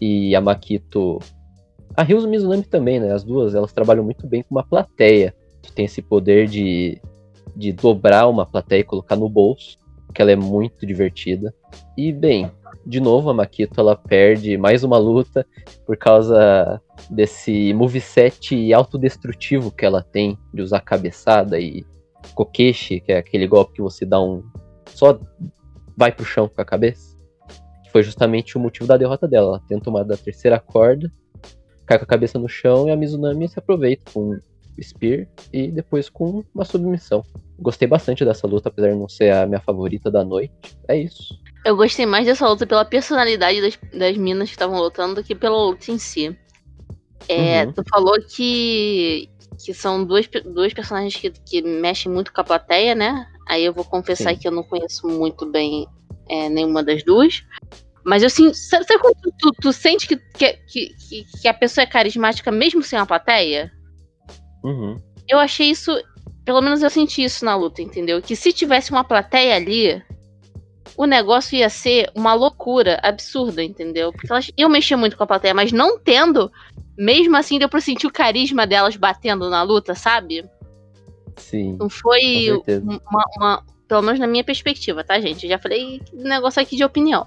[0.00, 1.18] E a Makito.
[1.96, 3.12] A Ryu Mizunami também, né?
[3.12, 5.34] As duas, elas trabalham muito bem com uma plateia.
[5.72, 7.00] Tem esse poder de,
[7.54, 9.78] de dobrar uma plateia e colocar no bolso,
[10.14, 11.54] que ela é muito divertida.
[11.96, 12.50] E, bem,
[12.86, 15.46] de novo a Makito ela perde mais uma luta
[15.86, 21.84] por causa desse moveset autodestrutivo que ela tem de usar cabeçada e
[22.34, 24.42] kokeshi, que é aquele golpe que você dá um
[24.86, 25.18] só
[25.96, 27.14] vai pro chão com a cabeça.
[27.90, 29.48] Foi justamente o motivo da derrota dela.
[29.48, 31.10] Ela tenta uma da terceira corda,
[31.86, 34.38] cai com a cabeça no chão e a Mizunami se aproveita com
[34.82, 37.22] Spear e depois com uma submissão.
[37.58, 40.52] Gostei bastante dessa luta, apesar de não ser a minha favorita da noite.
[40.88, 41.38] É isso.
[41.64, 45.34] Eu gostei mais dessa luta pela personalidade das, das minas que estavam lutando do que
[45.34, 46.36] pela luta em si.
[47.28, 47.72] É, uhum.
[47.72, 49.28] Tu falou que,
[49.64, 53.26] que são duas, duas personagens que, que mexem muito com a plateia, né?
[53.48, 54.40] Aí eu vou confessar Sim.
[54.40, 55.86] que eu não conheço muito bem
[56.28, 57.44] é, nenhuma das duas.
[58.04, 58.30] Mas eu.
[58.30, 62.52] Sabe, sabe quando tu, tu, tu sente que, que, que, que, a pessoa é carismática
[62.52, 63.72] mesmo sem a plateia?
[64.64, 65.00] Uhum.
[65.28, 65.92] Eu achei isso.
[66.44, 68.20] Pelo menos eu senti isso na luta, entendeu?
[68.20, 70.02] Que se tivesse uma plateia ali,
[70.96, 74.12] o negócio ia ser uma loucura absurda, entendeu?
[74.12, 76.50] Porque elas iam mexer muito com a plateia, mas não tendo,
[76.98, 80.44] mesmo assim deu pra sentir o carisma delas batendo na luta, sabe?
[81.36, 81.76] Sim.
[81.78, 82.50] Não foi
[82.82, 85.44] uma, uma, Pelo menos na minha perspectiva, tá, gente?
[85.44, 87.26] Eu já falei negócio aqui de opinião.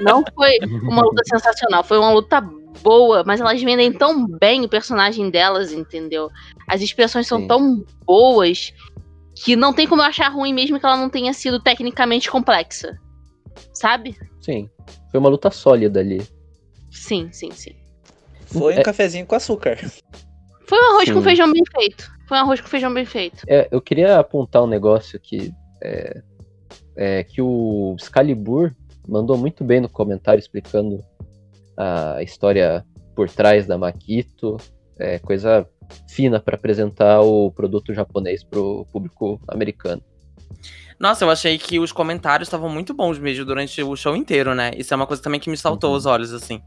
[0.00, 2.42] Não foi uma luta sensacional, foi uma luta
[2.82, 6.30] boa, mas elas vendem tão bem o personagem delas, entendeu?
[6.68, 7.46] As expressões são Sim.
[7.46, 8.72] tão boas
[9.34, 12.98] que não tem como eu achar ruim mesmo que ela não tenha sido tecnicamente complexa.
[13.74, 14.16] Sabe?
[14.40, 14.68] Sim.
[15.10, 16.22] Foi uma luta sólida ali.
[16.90, 17.74] Sim, sim, sim.
[18.46, 18.82] Foi um é...
[18.82, 19.78] cafezinho com açúcar.
[20.66, 21.14] Foi um arroz sim.
[21.14, 22.10] com feijão bem feito.
[22.28, 23.44] Foi um arroz com feijão bem feito.
[23.46, 25.52] É, eu queria apontar um negócio que.
[25.82, 26.22] É,
[26.94, 28.72] é, que o Excalibur
[29.08, 31.04] mandou muito bem no comentário explicando
[31.76, 34.56] a história por trás da Makito.
[34.98, 35.66] É coisa
[36.08, 40.02] fina para apresentar o produto japonês para o público americano.
[40.98, 44.70] Nossa, eu achei que os comentários estavam muito bons mesmo durante o show inteiro, né?
[44.76, 45.96] Isso é uma coisa também que me saltou uhum.
[45.96, 46.62] os olhos, assim.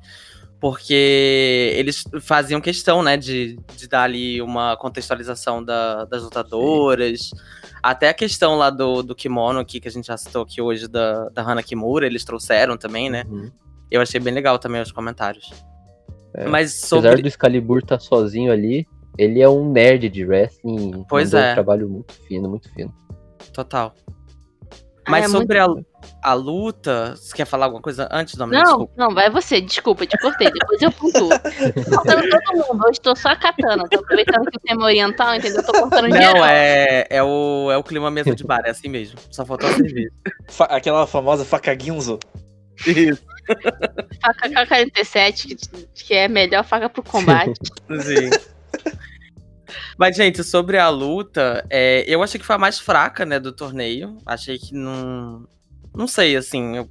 [0.59, 7.29] Porque eles faziam questão, né, de, de dar ali uma contextualização da, das lutadoras.
[7.29, 7.35] Sim.
[7.81, 10.87] Até a questão lá do, do kimono aqui, que a gente já citou aqui hoje,
[10.87, 13.23] da, da Hana Kimura, eles trouxeram também, né?
[13.29, 13.51] Uhum.
[13.89, 15.51] Eu achei bem legal também os comentários.
[16.33, 17.07] É, Mas sobre...
[17.07, 18.85] Apesar do Excalibur estar tá sozinho ali,
[19.17, 21.05] ele é um nerd de wrestling.
[21.07, 21.51] Pois é.
[21.51, 22.93] Um trabalho muito fino, muito fino.
[23.53, 23.93] Total.
[25.05, 25.85] Ah, Mas ah, é sobre muito...
[26.21, 28.63] a, a luta, você quer falar alguma coisa antes, Dominic?
[28.63, 28.93] Não, desculpa.
[28.97, 31.29] não, vai você, desculpa, te cortei, depois eu pontuo.
[31.29, 34.85] tô cortando todo mundo, hoje tô só a katana, tô aproveitando que o tema é
[34.85, 35.63] oriental, entendeu?
[35.63, 36.45] Tô cortando Não, geral.
[36.45, 39.73] é, é, o, é o clima mesmo de bar, é assim mesmo, só faltou a
[39.73, 40.09] cerveja.
[40.69, 42.17] aquela famosa faca guinzo.
[42.87, 43.21] Isso.
[44.21, 45.55] Faca K-47, que,
[45.93, 47.59] que é a melhor faca pro combate.
[48.01, 48.29] Sim.
[49.97, 53.51] Mas, gente, sobre a luta, é, eu achei que foi a mais fraca, né, do
[53.51, 54.17] torneio.
[54.25, 55.47] Achei que não.
[55.95, 56.75] Não sei, assim.
[56.75, 56.89] Eu...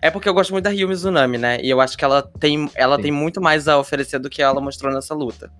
[0.00, 1.60] É porque eu gosto muito da Ryu Mizunami, né?
[1.62, 4.60] E eu acho que ela tem, ela tem muito mais a oferecer do que ela
[4.60, 5.50] mostrou nessa luta.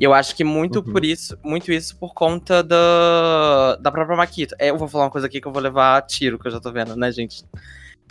[0.00, 0.92] E eu acho que muito uhum.
[0.92, 4.56] por isso, muito isso por conta da, da própria Makito.
[4.58, 6.58] É, eu vou falar uma coisa aqui que eu vou levar tiro, que eu já
[6.58, 7.44] tô vendo, né, gente?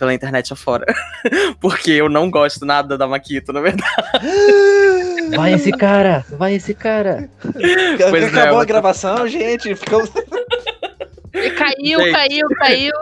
[0.00, 0.86] Pela internet afora.
[1.60, 3.86] Porque eu não gosto nada da Makito, na verdade.
[5.36, 6.24] Vai esse cara!
[6.30, 7.28] Vai esse cara!
[8.10, 9.76] Pois acabou é, a gravação, gente.
[9.76, 10.02] Ficou...
[11.56, 12.92] Caiu, gente, caiu, caiu.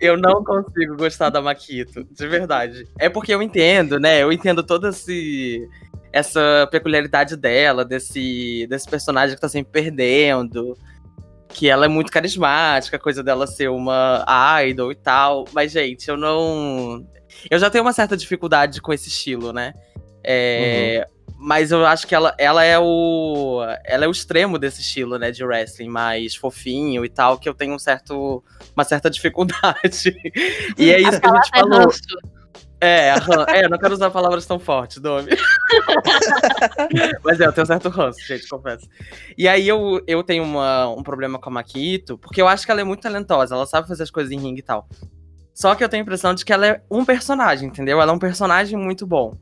[0.00, 2.86] Eu não consigo gostar da Makito, de verdade.
[2.96, 4.22] É porque eu entendo, né?
[4.22, 5.68] Eu entendo todo esse
[6.12, 10.78] essa peculiaridade dela, desse, desse personagem que tá sempre perdendo.
[11.56, 14.22] Que ela é muito carismática, a coisa dela ser uma
[14.62, 15.46] idol e tal.
[15.54, 17.06] Mas, gente, eu não.
[17.50, 19.72] Eu já tenho uma certa dificuldade com esse estilo, né?
[20.22, 21.34] É, uhum.
[21.38, 23.62] Mas eu acho que ela, ela é o.
[23.84, 25.30] Ela é o extremo desse estilo, né?
[25.30, 28.44] De wrestling mais fofinho e tal, que eu tenho um certo,
[28.76, 30.14] uma certa dificuldade.
[30.76, 31.92] e é isso a que a gente é falou.
[32.80, 33.14] É,
[33.48, 35.30] é, eu não quero usar palavras tão fortes, Domi.
[37.24, 38.88] Mas é, eu tenho um certo ranço, gente, confesso.
[39.36, 42.70] E aí eu, eu tenho uma, um problema com a Makito, porque eu acho que
[42.70, 44.88] ela é muito talentosa, ela sabe fazer as coisas em ringue e tal.
[45.54, 48.00] Só que eu tenho a impressão de que ela é um personagem, entendeu?
[48.00, 49.34] Ela é um personagem muito bom.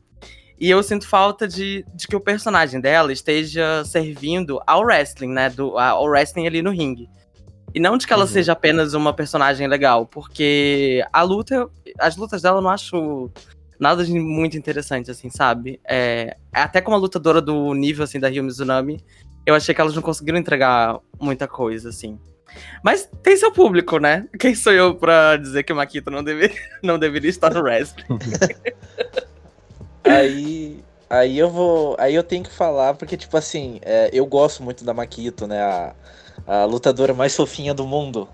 [0.57, 5.49] E eu sinto falta de, de que o personagem dela esteja servindo ao wrestling, né?
[5.49, 7.09] Do, ao wrestling ali no ringue.
[7.73, 8.29] E não de que ela uhum.
[8.29, 13.29] seja apenas uma personagem legal, porque a luta, as lutas dela eu não acho
[13.79, 15.79] nada de muito interessante, assim, sabe?
[15.87, 19.03] É, até como a lutadora do nível, assim, da Ryu Mizunami,
[19.45, 22.19] eu achei que elas não conseguiram entregar muita coisa, assim.
[22.83, 24.27] Mas tem seu público, né?
[24.39, 28.05] Quem sou eu pra dizer que o Makito não, deve, não deveria estar no wrestling?
[30.03, 31.95] aí, aí eu vou.
[31.99, 35.61] Aí eu tenho que falar, porque, tipo assim, é, eu gosto muito da Makito, né?
[35.61, 35.95] A,
[36.47, 38.27] a lutadora mais fofinha do mundo.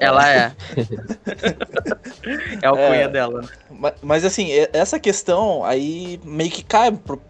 [0.00, 0.52] Ela é.
[2.62, 3.48] é o cunha é, dela.
[3.70, 7.20] Mas, mas, assim, essa questão aí meio que cai pro...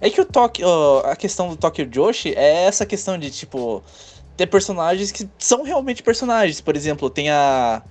[0.00, 0.68] É que o Tokyo,
[1.04, 3.82] a questão do Tokyo Joshi é essa questão de, tipo,
[4.36, 6.60] ter personagens que são realmente personagens.
[6.60, 7.82] Por exemplo, tem a,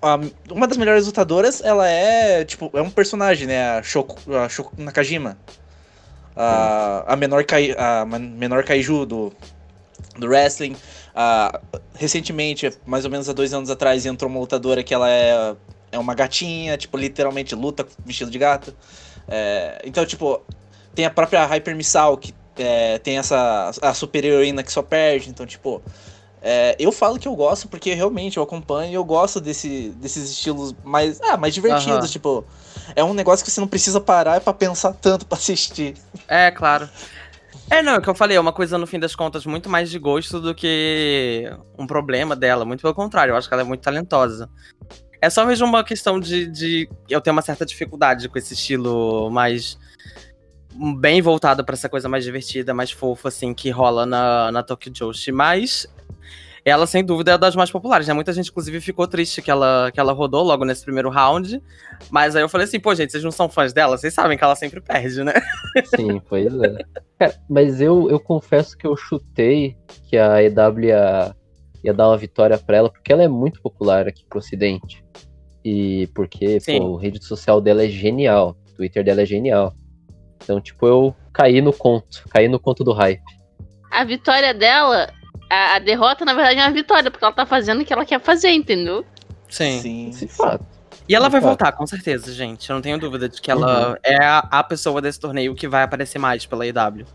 [0.00, 3.78] a uma das melhores lutadoras, ela é, tipo, é um personagem, né?
[3.78, 5.36] A Shoko, a Shoko Nakajima.
[6.34, 9.32] A, a, menor, kai, a menor kaiju do,
[10.18, 10.76] do wrestling.
[11.94, 15.54] Recentemente, mais ou menos há dois anos atrás, entrou uma lutadora que ela é,
[15.92, 18.74] é uma gatinha, tipo, literalmente luta vestido de gato.
[19.28, 20.42] É, então, tipo,
[20.94, 25.30] tem a própria Hyper Missile, que é, tem essa a super heroína que só perde.
[25.30, 25.82] Então, tipo,
[26.42, 30.30] é, eu falo que eu gosto porque realmente eu acompanho e eu gosto desse, desses
[30.30, 32.06] estilos mais, ah, mais divertidos.
[32.06, 32.12] Uhum.
[32.12, 32.44] Tipo,
[32.94, 35.94] é um negócio que você não precisa parar para pensar tanto para assistir.
[36.28, 36.88] É, claro.
[37.68, 39.68] É, não, é o que eu falei, é uma coisa, no fim das contas, muito
[39.68, 42.64] mais de gosto do que um problema dela.
[42.64, 44.48] Muito pelo contrário, eu acho que ela é muito talentosa.
[45.20, 49.30] É só mesmo uma questão de, de eu ter uma certa dificuldade com esse estilo
[49.30, 49.78] mais.
[51.00, 54.92] bem voltado para essa coisa mais divertida, mais fofa, assim, que rola na, na Tokyo
[54.94, 55.32] Joshi.
[55.32, 55.88] Mas
[56.66, 58.12] ela, sem dúvida, é das mais populares, né?
[58.12, 61.62] Muita gente, inclusive, ficou triste que ela, que ela rodou logo nesse primeiro round.
[62.10, 63.96] Mas aí eu falei assim, pô, gente, vocês não são fãs dela?
[63.96, 65.32] Vocês sabem que ela sempre perde, né?
[65.94, 66.78] Sim, pois é.
[67.20, 69.76] é mas eu, eu confesso que eu chutei
[70.10, 71.36] que a EW ia,
[71.84, 75.04] ia dar uma vitória pra ela, porque ela é muito popular aqui pro ocidente.
[75.64, 76.80] E porque, Sim.
[76.80, 78.56] pô, a rede social dela é genial.
[78.72, 79.72] O Twitter dela é genial.
[80.42, 83.22] Então, tipo, eu caí no conto, caí no conto do hype.
[83.88, 85.12] A vitória dela
[85.48, 88.04] a, a, derrota, na verdade, é uma vitória, porque ela tá fazendo o que ela
[88.04, 89.04] quer fazer, entendeu?
[89.48, 89.80] Sim.
[89.80, 90.12] Sim.
[90.12, 90.28] Sim.
[91.08, 92.68] E ela vai voltar, com certeza, gente.
[92.68, 93.96] Eu não tenho dúvida de que ela uhum.
[94.02, 97.06] é a, a, pessoa desse torneio que vai aparecer mais pela EW.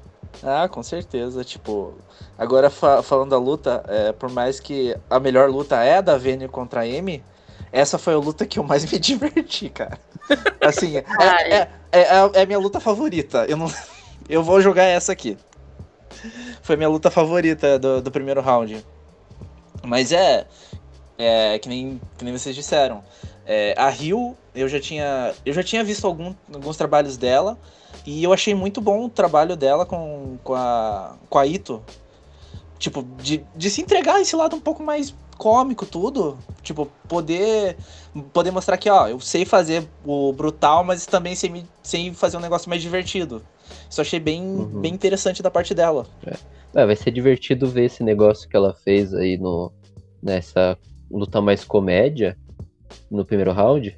[0.41, 1.43] Ah, com certeza.
[1.43, 1.95] Tipo,
[2.37, 6.17] agora fa falando da luta, é, por mais que a melhor luta é a da
[6.17, 7.21] Vênia contra a Amy,
[7.69, 9.99] essa foi a luta que eu mais me diverti, cara.
[10.61, 13.45] Assim, é, é, é, é, é a minha luta favorita.
[13.45, 13.69] Eu, não,
[14.29, 15.37] eu vou jogar essa aqui
[16.61, 18.85] foi minha luta favorita do, do primeiro round.
[19.83, 20.45] Mas é,
[21.17, 23.03] é que, nem, que nem vocês disseram.
[23.45, 27.57] É, a Rio, eu já tinha, eu já tinha visto algum, alguns trabalhos dela
[28.05, 31.83] e eu achei muito bom o trabalho dela com, com, a, com a Ito.
[32.77, 36.37] Tipo, de, de se entregar esse lado um pouco mais cômico, tudo.
[36.61, 37.77] Tipo, poder
[38.33, 42.41] poder mostrar que, ó, eu sei fazer o brutal, mas também sei, sei fazer um
[42.41, 43.41] negócio mais divertido.
[43.89, 44.81] Isso eu achei bem, uhum.
[44.81, 46.05] bem interessante da parte dela.
[46.25, 46.61] É.
[46.73, 49.71] É, vai ser divertido ver esse negócio que ela fez aí no,
[50.23, 50.77] nessa
[51.09, 52.37] luta mais comédia
[53.09, 53.97] no primeiro round.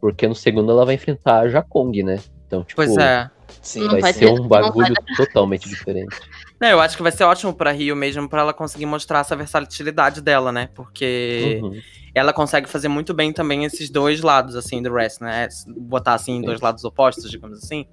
[0.00, 2.20] Porque no segundo ela vai enfrentar a Jakong, né?
[2.46, 3.30] Então, tipo, pois é.
[3.62, 6.14] Sim, vai, vai ser um bagulho totalmente diferente.
[6.60, 9.34] Não, eu acho que vai ser ótimo pra Rio mesmo, pra ela conseguir mostrar essa
[9.34, 10.68] versatilidade dela, né?
[10.74, 11.80] Porque uhum.
[12.14, 15.48] ela consegue fazer muito bem também esses dois lados, assim, do wrestling, né?
[15.66, 16.42] Botar, assim, Sim.
[16.42, 17.86] dois lados opostos, digamos assim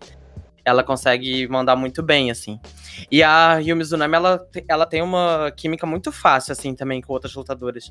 [0.63, 2.60] ela consegue mandar muito bem, assim.
[3.12, 7.34] E a Ryu Mizunami, ela, ela tem uma química muito fácil, assim, também com outras
[7.34, 7.88] lutadoras.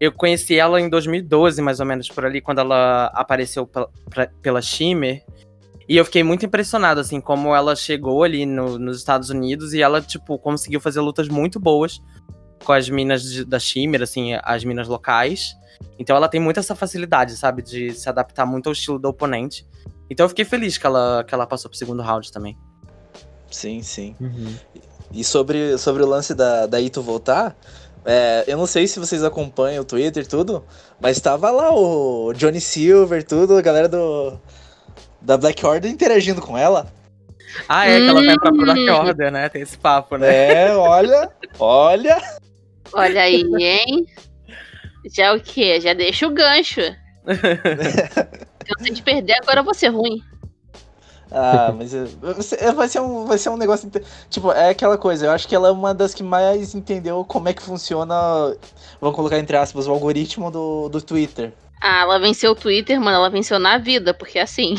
[0.00, 3.90] Eu conheci ela em 2012, mais ou menos, por ali, quando ela apareceu pela,
[4.42, 5.24] pela Shimmer.
[5.88, 9.80] E eu fiquei muito impressionado, assim, como ela chegou ali no, nos Estados Unidos e
[9.80, 12.00] ela, tipo, conseguiu fazer lutas muito boas
[12.64, 15.56] com as minas de, da Shimmer, assim, as minas locais.
[15.98, 19.66] Então ela tem muito essa facilidade, sabe, de se adaptar muito ao estilo do oponente.
[20.10, 22.56] Então eu fiquei feliz que ela, que ela passou pro segundo round também.
[23.50, 24.14] Sim, sim.
[24.20, 24.54] Uhum.
[25.12, 27.56] E sobre, sobre o lance da, da Ito voltar,
[28.04, 30.64] é, eu não sei se vocês acompanham o Twitter e tudo,
[31.00, 34.38] mas tava lá o Johnny Silver, tudo, a galera do
[35.20, 36.86] da Black Order interagindo com ela.
[37.68, 38.58] Ah, é, que ela vai pra Hum.
[38.58, 39.48] Black Order, né?
[39.48, 40.68] Tem esse papo, né?
[40.68, 42.16] É, olha, olha.
[42.92, 44.06] Olha aí, hein?
[45.12, 45.80] Já o quê?
[45.80, 46.80] Já deixa o gancho.
[48.66, 50.22] Se você te perder, agora eu vou ser ruim.
[51.30, 53.90] Ah, mas é, vai, ser um, vai ser um negócio.
[54.30, 57.48] Tipo, é aquela coisa, eu acho que ela é uma das que mais entendeu como
[57.48, 58.14] é que funciona,
[59.00, 61.52] vamos colocar entre aspas, o algoritmo do, do Twitter.
[61.80, 63.16] Ah, ela venceu o Twitter, mano.
[63.16, 64.74] Ela venceu na vida, porque assim.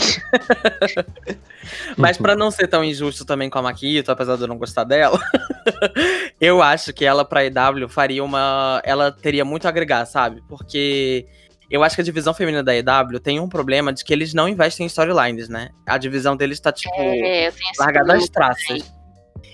[1.96, 4.84] Mas pra não ser tão injusto também com a Makito, apesar de eu não gostar
[4.84, 5.20] dela,
[6.40, 8.82] eu acho que ela pra EW faria uma.
[8.84, 10.42] Ela teria muito a agregar, sabe?
[10.48, 11.26] Porque
[11.70, 14.50] eu acho que a divisão feminina da EW tem um problema de que eles não
[14.50, 15.70] investem em storylines, né?
[15.86, 18.99] A divisão deles tá, tipo, É, largada às traças.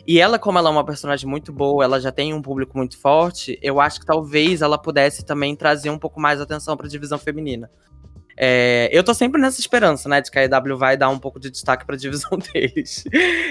[0.08, 2.98] E ela, como ela é uma personagem muito boa, ela já tem um público muito
[3.00, 7.18] forte, eu acho que talvez ela pudesse também trazer um pouco mais atenção pra divisão
[7.18, 7.70] feminina.
[8.38, 11.40] É, eu tô sempre nessa esperança, né, de que a EW vai dar um pouco
[11.40, 13.04] de destaque pra divisão deles.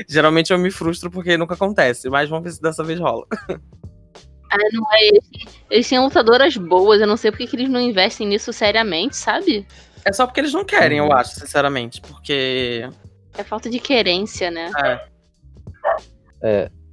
[0.09, 3.27] Geralmente eu me frustro porque nunca acontece, mas vamos ver se dessa vez rola.
[3.49, 5.49] Ah, não é esse.
[5.71, 9.67] Eles têm lutadoras boas, eu não sei porque que eles não investem nisso seriamente, sabe?
[10.05, 11.13] É só porque eles não querem, eu Uhum.
[11.15, 12.01] acho, sinceramente.
[12.03, 12.89] Porque.
[13.37, 14.71] É falta de querência, né?
[14.85, 15.01] É,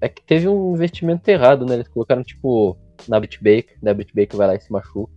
[0.02, 1.76] É que teve um investimento errado, né?
[1.76, 2.76] Eles colocaram, tipo,
[3.08, 5.14] na Brit Baker, da Brit Baker vai lá e se machuca.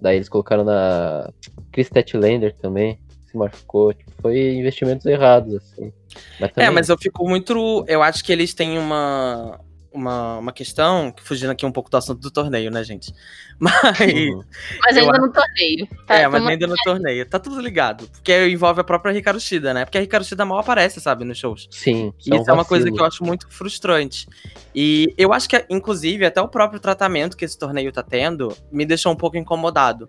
[0.00, 1.32] Daí eles colocaram na
[1.72, 3.92] Chris Statlander também, se machucou.
[3.92, 5.92] Tipo, foi investimentos errados, assim.
[6.38, 7.84] Mas É, também, mas eu fico muito.
[7.88, 9.58] Eu acho que eles têm uma.
[9.90, 13.12] Uma, uma questão, fugindo aqui um pouco do assunto do torneio, né, gente?
[13.58, 13.98] Mas.
[14.00, 14.42] Uhum.
[14.82, 15.88] Mas Eu ainda no torneio.
[16.06, 17.26] Tá, é, mas ainda no torneio.
[17.26, 18.08] Tá tudo ligado.
[18.08, 19.84] Porque envolve a própria Hikaru Shida, né?
[19.84, 21.66] Porque a Hikaru Shida mal aparece, sabe, nos shows.
[21.70, 24.28] Sim, E Isso é uma coisa que eu acho muito frustrante.
[24.74, 28.86] E eu acho que, inclusive, até o próprio tratamento que esse torneio tá tendo me
[28.86, 30.08] deixou um pouco incomodado.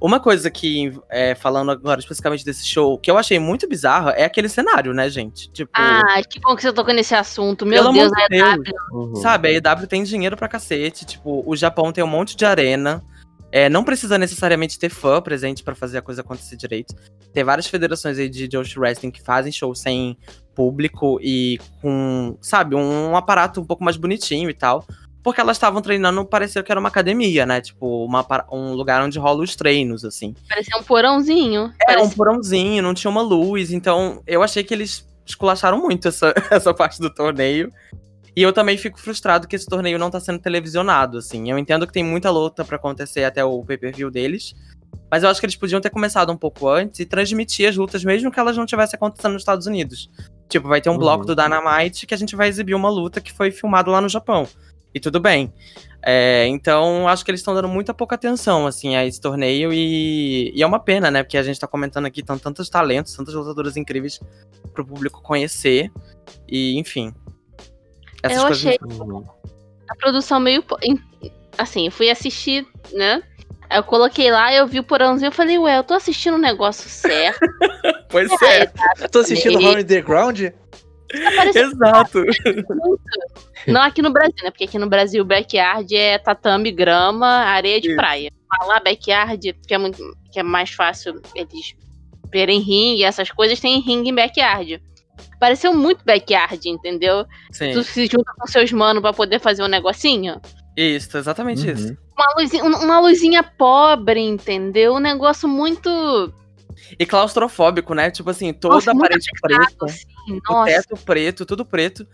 [0.00, 4.24] Uma coisa que, é, falando agora especificamente desse show, que eu achei muito bizarra é
[4.24, 5.50] aquele cenário, né, gente?
[5.50, 7.66] Tipo, Ah, que bom que você tocou nesse assunto.
[7.66, 8.58] Meu pelo Deus, de Deus.
[8.92, 9.16] Uhum.
[9.20, 11.04] Sabe, a EW tem dinheiro pra cacete.
[11.04, 13.02] Tipo, o Japão tem um monte de arena.
[13.52, 16.94] É, não precisa necessariamente ter fã presente pra fazer a coisa acontecer direito.
[17.32, 20.16] Tem várias federações aí de Joshi Wrestling que fazem show sem
[20.54, 24.84] público e com, sabe, um aparato um pouco mais bonitinho e tal.
[25.22, 27.60] Porque elas estavam treinando, parecia que era uma academia, né?
[27.60, 30.34] Tipo, uma um lugar onde rolam os treinos, assim.
[30.48, 31.72] Parecia um porãozinho.
[31.80, 33.70] É, um Parecia- porãozinho, não tinha uma luz.
[33.70, 37.70] Então, eu achei que eles esculacharam muito essa, essa parte do torneio.
[38.36, 41.50] E eu também fico frustrado que esse torneio não tá sendo televisionado, assim.
[41.50, 44.54] Eu entendo que tem muita luta pra acontecer até o pay-per-view deles.
[45.10, 48.04] Mas eu acho que eles podiam ter começado um pouco antes e transmitir as lutas,
[48.04, 50.08] mesmo que elas não estivessem acontecendo nos Estados Unidos.
[50.48, 50.98] Tipo, vai ter um Uhum.
[50.98, 54.08] bloco do Dynamite que a gente vai exibir uma luta que foi filmada lá no
[54.08, 54.46] Japão.
[54.94, 55.52] E tudo bem.
[56.02, 59.72] É, então, acho que eles estão dando muita pouca atenção, assim, a esse torneio.
[59.72, 61.22] E, e é uma pena, né?
[61.22, 64.18] Porque a gente tá comentando aqui, estão tantos talentos, tantas lutadoras incríveis
[64.72, 65.92] pro público conhecer.
[66.48, 67.12] E, enfim.
[68.22, 68.78] Essas Eu coisas achei
[69.88, 70.64] a produção meio.
[71.58, 73.22] Assim, eu fui assistir, né?
[73.68, 76.38] Aí eu coloquei lá, eu vi o porãozinho, eu falei, ué, eu tô assistindo o
[76.38, 77.40] negócio certo.
[78.08, 80.40] Pois é, Aí, Tô assistindo E- Raw Underground?
[81.36, 82.24] tá exato.
[83.66, 84.50] Não aqui no Brasil, né?
[84.50, 87.96] Porque aqui no Brasil o backyard é tatame, grama, areia de Isso.
[87.96, 88.30] praia.
[88.66, 89.98] Lá backyard, que é, muito,
[90.32, 91.74] que é mais fácil eles
[92.32, 94.82] verem ringue, essas coisas, tem ringue em backyard.
[95.40, 97.24] Pareceu muito backyard, entendeu?
[97.50, 100.40] Sim, Tu se junta com seus manos pra poder fazer um negocinho.
[100.76, 101.72] isso, exatamente Uhum.
[101.72, 101.96] isso.
[102.16, 104.94] Uma luzinha, um- uma luzinha pobre, entendeu?
[104.94, 106.32] Um negócio muito.
[106.98, 108.10] E claustrofóbico, né?
[108.10, 110.06] Tipo assim, toda Nossa, a parede preta, assim.
[110.48, 112.06] o teto preto, tudo preto.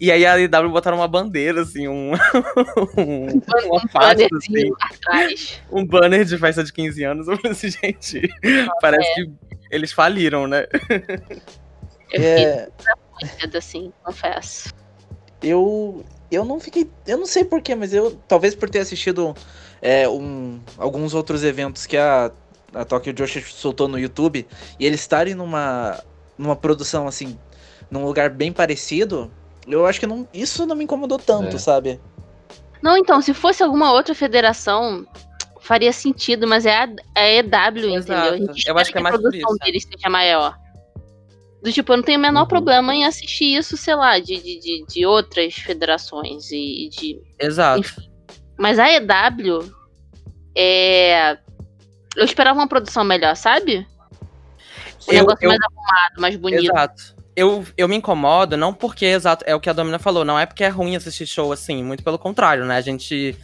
[0.00, 2.12] E aí a IW botaram uma bandeira, assim, um,
[2.96, 3.26] um,
[3.66, 5.60] uma um faixa, assim, atrás.
[5.72, 7.26] um banner de festa de 15 anos.
[7.28, 8.28] Eu falei assim, gente,
[8.80, 9.30] parece que
[9.70, 10.66] eles faliram, né?
[12.12, 12.68] Eu É,
[13.30, 14.72] fiquei assim, confesso.
[15.42, 19.34] eu eu não fiquei, eu não sei porquê, mas eu talvez por ter assistido
[19.80, 22.30] é, um, alguns outros eventos que a
[22.74, 24.46] a Tokyo Joshi soltou no YouTube
[24.78, 25.98] e eles estarem numa
[26.36, 27.36] numa produção assim,
[27.90, 29.30] num lugar bem parecido,
[29.66, 31.58] eu acho que não, isso não me incomodou tanto, É.
[31.58, 32.00] sabe?
[32.82, 35.04] Não, então, se fosse alguma outra federação,
[35.60, 38.16] faria sentido, mas é a, é a EW, entendeu?
[38.16, 38.36] A Exato.
[38.52, 39.58] gente Eu acho que é mais a por produção isso.
[39.64, 40.56] deles seja maior.
[41.68, 42.48] Do tipo, eu não tenho o menor Uhum.
[42.48, 47.82] problema em assistir isso, sei lá, de, de, de, outras federações e e de Exato.
[48.56, 49.70] Mas a EW
[50.56, 51.36] é.
[52.16, 53.86] Eu esperava uma produção melhor, sabe?
[55.06, 56.62] Um Eu- negócio eu- mais arrumado, mais bonito.
[56.64, 57.14] Exato.
[57.36, 60.46] eu, eu me incomodo, não porque, exato, é o que a Domina falou, não é
[60.46, 62.76] porque é ruim assistir show assim, muito pelo contrário, né?
[62.78, 63.36] A gente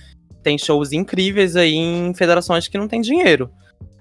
[0.42, 3.50] tem shows incríveis aí em federações que não tem dinheiro.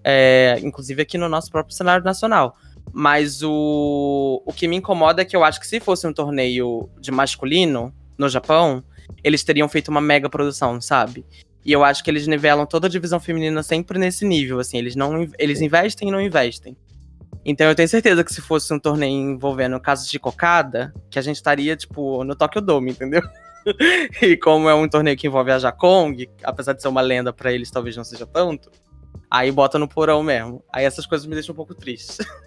[0.01, 2.55] É, inclusive aqui no nosso próprio cenário nacional.
[2.91, 6.89] Mas o, o que me incomoda é que eu acho que se fosse um torneio
[6.99, 8.83] de masculino no Japão,
[9.23, 11.25] eles teriam feito uma mega produção, sabe?
[11.65, 14.95] E eu acho que eles nivelam toda a divisão feminina sempre nesse nível, assim, eles
[14.95, 16.75] não eles investem e não investem.
[17.45, 21.21] Então eu tenho certeza que se fosse um torneio envolvendo casos de cocada, que a
[21.21, 23.21] gente estaria, tipo, no Tokyo Dome, entendeu?
[24.21, 27.51] e como é um torneio que envolve a Jakong, apesar de ser uma lenda para
[27.51, 28.71] eles, talvez não seja tanto,
[29.29, 30.63] aí bota no porão mesmo.
[30.71, 32.17] Aí essas coisas me deixam um pouco triste.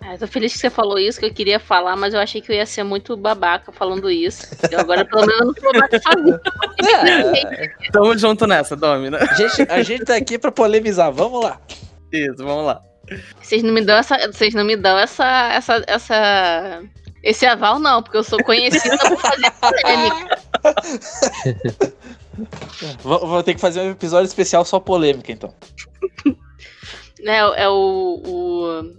[0.00, 2.40] Ah, eu tô feliz que você falou isso, que eu queria falar, mas eu achei
[2.40, 4.46] que eu ia ser muito babaca falando isso.
[4.70, 6.40] Eu agora, pelo menos, não sou babaca sozinho.
[6.84, 9.18] É, tamo junto nessa, Domina.
[9.18, 11.60] A gente, a gente tá aqui pra polemizar, vamos lá.
[12.12, 12.80] Isso, vamos lá.
[13.40, 14.16] Vocês não me dão essa.
[14.30, 15.24] Vocês não me dão essa.
[15.52, 16.82] essa, essa
[17.26, 20.38] esse aval, não, porque eu sou conhecida por fazer polêmica.
[23.02, 25.52] vou, vou ter que fazer um episódio especial só polêmica, então.
[27.26, 28.96] É, é o, o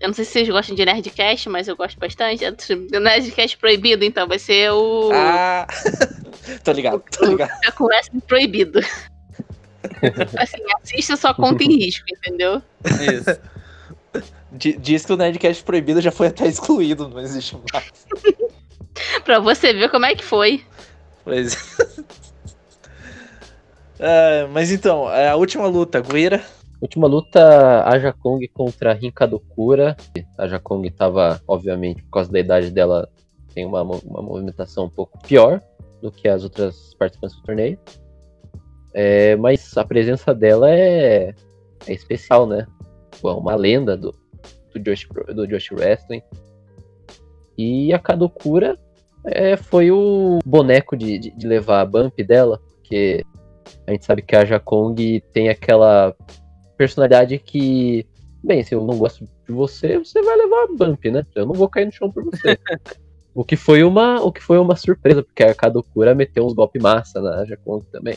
[0.00, 2.44] eu não sei se vocês gostam de Nerdcast, mas eu gosto bastante.
[2.44, 2.54] É o
[3.00, 5.10] Nerdcast proibido, então vai ser o.
[5.12, 5.66] Ah!
[6.62, 7.50] tô ligado, tô ligado.
[7.64, 8.80] É com wrestling proibido.
[10.38, 12.60] assim, assista só conta em risco, entendeu?
[12.84, 13.40] Isso.
[14.52, 17.92] Diz que o Nerdcast proibido já foi até excluído, não existe mais.
[19.24, 20.64] pra você ver como é que foi.
[21.24, 21.56] Pois
[23.98, 24.46] é.
[24.52, 26.44] mas então, a última luta, Guira
[26.80, 29.96] Última luta, a Jakong contra a Rinkadokura.
[30.36, 33.08] A Jakong estava, obviamente, por causa da idade dela,
[33.54, 35.60] tem uma, uma movimentação um pouco pior
[36.02, 37.78] do que as outras participantes do torneio.
[38.92, 41.34] É, mas a presença dela é,
[41.86, 42.66] é especial, né?
[43.22, 44.14] É uma lenda do,
[44.74, 46.22] do, Josh, do Josh Wrestling.
[47.56, 48.78] E a Kadokura
[49.24, 53.24] é, foi o boneco de, de, de levar a bump dela, porque
[53.86, 56.14] a gente sabe que a Jakong tem aquela
[56.76, 58.06] personalidade que,
[58.42, 61.22] bem, se eu não gosto de você, você vai levar bump, né?
[61.34, 62.58] Eu não vou cair no chão por você.
[63.34, 66.82] o que foi uma, o que foi uma surpresa, porque a Kadokura meteu uns golpes
[66.82, 68.16] massa na Jakong também.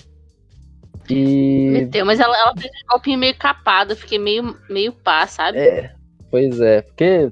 [1.09, 1.69] E...
[1.71, 5.57] Meteu, mas ela, ela fez um golpinho meio capado, eu fiquei meio, meio pá, sabe?
[5.57, 5.93] É,
[6.29, 7.31] pois é, porque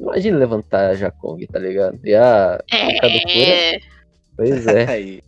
[0.00, 1.98] imagina levantar a Jakong, tá ligado?
[2.02, 2.96] E a, é...
[2.96, 3.80] a Kadokura...
[4.36, 5.20] Pois é.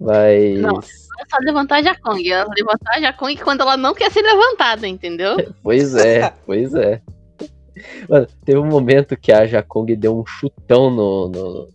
[0.00, 0.60] Mas...
[0.60, 2.28] Não é só levantar a Jakong.
[2.28, 5.36] Ela levantar a Jakong quando ela não quer ser levantada, entendeu?
[5.62, 7.02] pois é, pois é.
[8.08, 11.68] Mano, teve um momento que a Jakong deu um chutão no, no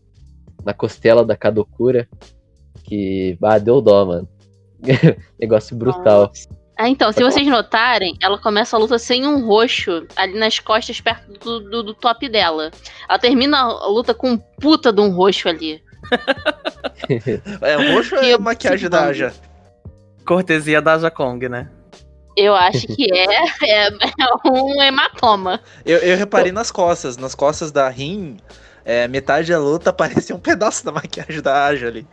[0.64, 2.08] na costela da Kadokura
[2.84, 4.28] que ah, deu dó, mano.
[5.40, 6.32] Negócio brutal.
[6.78, 11.00] Ah, então, se vocês notarem, ela começa a luta sem um roxo ali nas costas,
[11.00, 12.70] perto do, do, do top dela.
[13.08, 15.82] Ela termina a luta com um puta de um roxo ali.
[17.62, 19.34] É, roxo é maquiagem da Aja.
[20.26, 21.70] Cortesia da Aja Kong, né?
[22.36, 23.26] Eu acho que é,
[23.64, 25.62] é, é um hematoma.
[25.86, 27.16] Eu, eu reparei nas costas.
[27.18, 28.38] Nas costas da Rin,
[28.84, 32.06] é, metade da luta parecia um pedaço da maquiagem da Aja ali.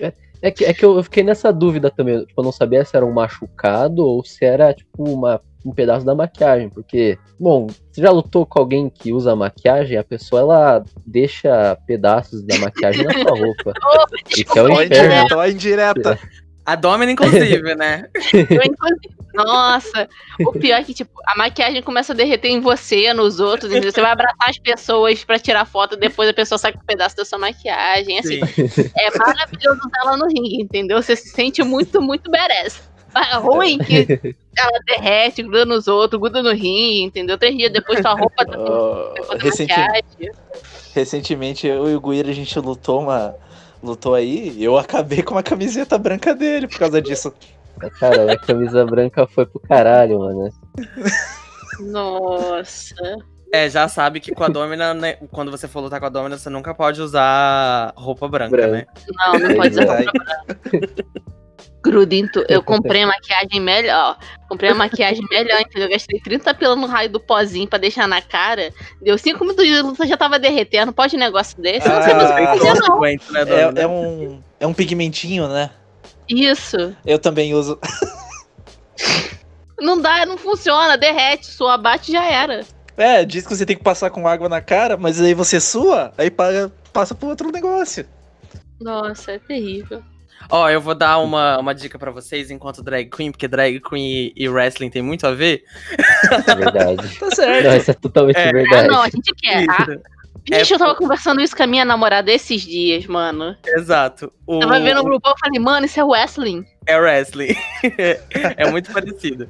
[0.00, 2.24] É, é, que, é que eu fiquei nessa dúvida também.
[2.24, 6.04] Tipo, eu não sabia se era um machucado ou se era, tipo, uma um pedaço
[6.06, 10.84] da maquiagem, porque, bom, você já lutou com alguém que usa maquiagem, a pessoa ela
[11.06, 13.72] deixa pedaços da maquiagem na sua roupa.
[13.84, 15.14] oh, Isso é o inferno.
[15.26, 16.18] Então é indireta.
[16.64, 18.04] A Domina, inclusive, né?
[19.34, 20.08] Nossa,
[20.40, 23.92] o pior é que, tipo, a maquiagem começa a derreter em você, nos outros, entendeu?
[23.92, 27.16] Você vai abraçar as pessoas pra tirar foto, depois a pessoa sai com um pedaço
[27.16, 28.44] da sua maquiagem, assim.
[28.44, 28.90] Sim.
[28.96, 31.00] É maravilhoso usar ela no ringue, entendeu?
[31.00, 32.80] Você se sente muito, muito merece.
[33.14, 37.36] É ruim que ela derrete, gruda nos outros, gruda no rim, entendeu?
[37.36, 40.32] Três dias depois tua roupa tá uh, recentemente,
[40.94, 43.34] recentemente eu e o Guira a gente lutou uma.
[43.82, 47.32] Lutou aí, eu acabei com uma camiseta branca dele por causa disso.
[47.98, 50.50] Cara, a camisa branca foi pro caralho, mano.
[51.80, 52.94] Nossa.
[53.52, 56.38] É, já sabe que com a Domina, né, quando você for lutar com a Domina,
[56.38, 58.70] você nunca pode usar roupa branca, branca.
[58.70, 58.86] né?
[59.12, 61.06] Não, não pode usar roupa branca.
[61.82, 62.44] Grudento.
[62.48, 64.18] Eu comprei a maquiagem melhor.
[64.48, 65.82] Comprei a maquiagem melhor, entendeu?
[65.82, 68.72] Eu gastei 30 pila no raio do pozinho pra deixar na cara.
[69.00, 70.92] Deu 5 minutos de luta, já tava derretendo.
[70.92, 71.88] Pode um negócio desse?
[71.88, 73.00] Ah, não sei mais não.
[73.00, 73.16] Né,
[73.76, 75.70] é, é, um, é um pigmentinho, né?
[76.28, 76.94] Isso.
[77.04, 77.78] Eu também uso.
[79.80, 80.96] não dá, não funciona.
[80.96, 82.64] Derrete, sua bate já era.
[82.96, 86.12] É, diz que você tem que passar com água na cara, mas aí você sua,
[86.18, 88.06] aí passa pro outro negócio.
[88.80, 90.02] Nossa, é terrível.
[90.50, 94.32] Ó, eu vou dar uma, uma dica pra vocês enquanto drag queen, porque drag queen
[94.36, 95.62] e, e wrestling tem muito a ver.
[96.46, 97.00] É verdade.
[97.20, 97.66] Tá certo.
[97.66, 98.48] Não, isso é totalmente É.
[98.48, 98.88] Ah, verdade.
[98.88, 99.66] não, a gente quer.
[99.68, 99.86] Ah,
[100.48, 103.56] gente, É, eu tava conversando isso com a minha namorada esses dias, mano.
[103.66, 104.32] Exato.
[104.46, 106.64] O, Tava vendo o grupo, eu falei, mano, isso é wrestling.
[106.86, 107.54] É wrestling.
[108.56, 109.48] é muito parecido.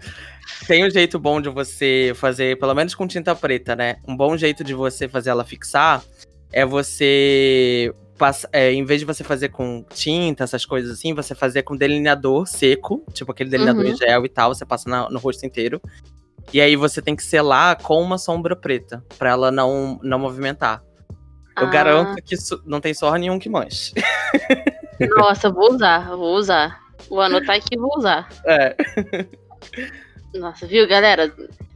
[0.66, 3.96] Tem um jeito bom de você fazer, pelo menos com tinta preta, né?
[4.06, 6.02] Um bom jeito de você fazer ela fixar
[6.52, 7.92] é você.
[8.52, 12.46] É, em vez de você fazer com tinta, essas coisas assim, você fazer com delineador
[12.46, 13.90] seco, tipo aquele delineador Uhum.
[13.92, 15.80] em gel e tal, você passa na- no rosto inteiro.
[16.52, 20.82] E aí você tem que selar com uma sombra preta, pra ela não, não movimentar.
[21.58, 21.70] Eu Ah.
[21.70, 23.92] garanto que isso não tem sorra nenhum que manche.
[25.16, 26.80] Nossa, vou usar, vou usar.
[27.08, 28.28] Vou anotar aqui e vou usar.
[28.44, 28.76] É.
[30.34, 31.32] Nossa, viu, galera?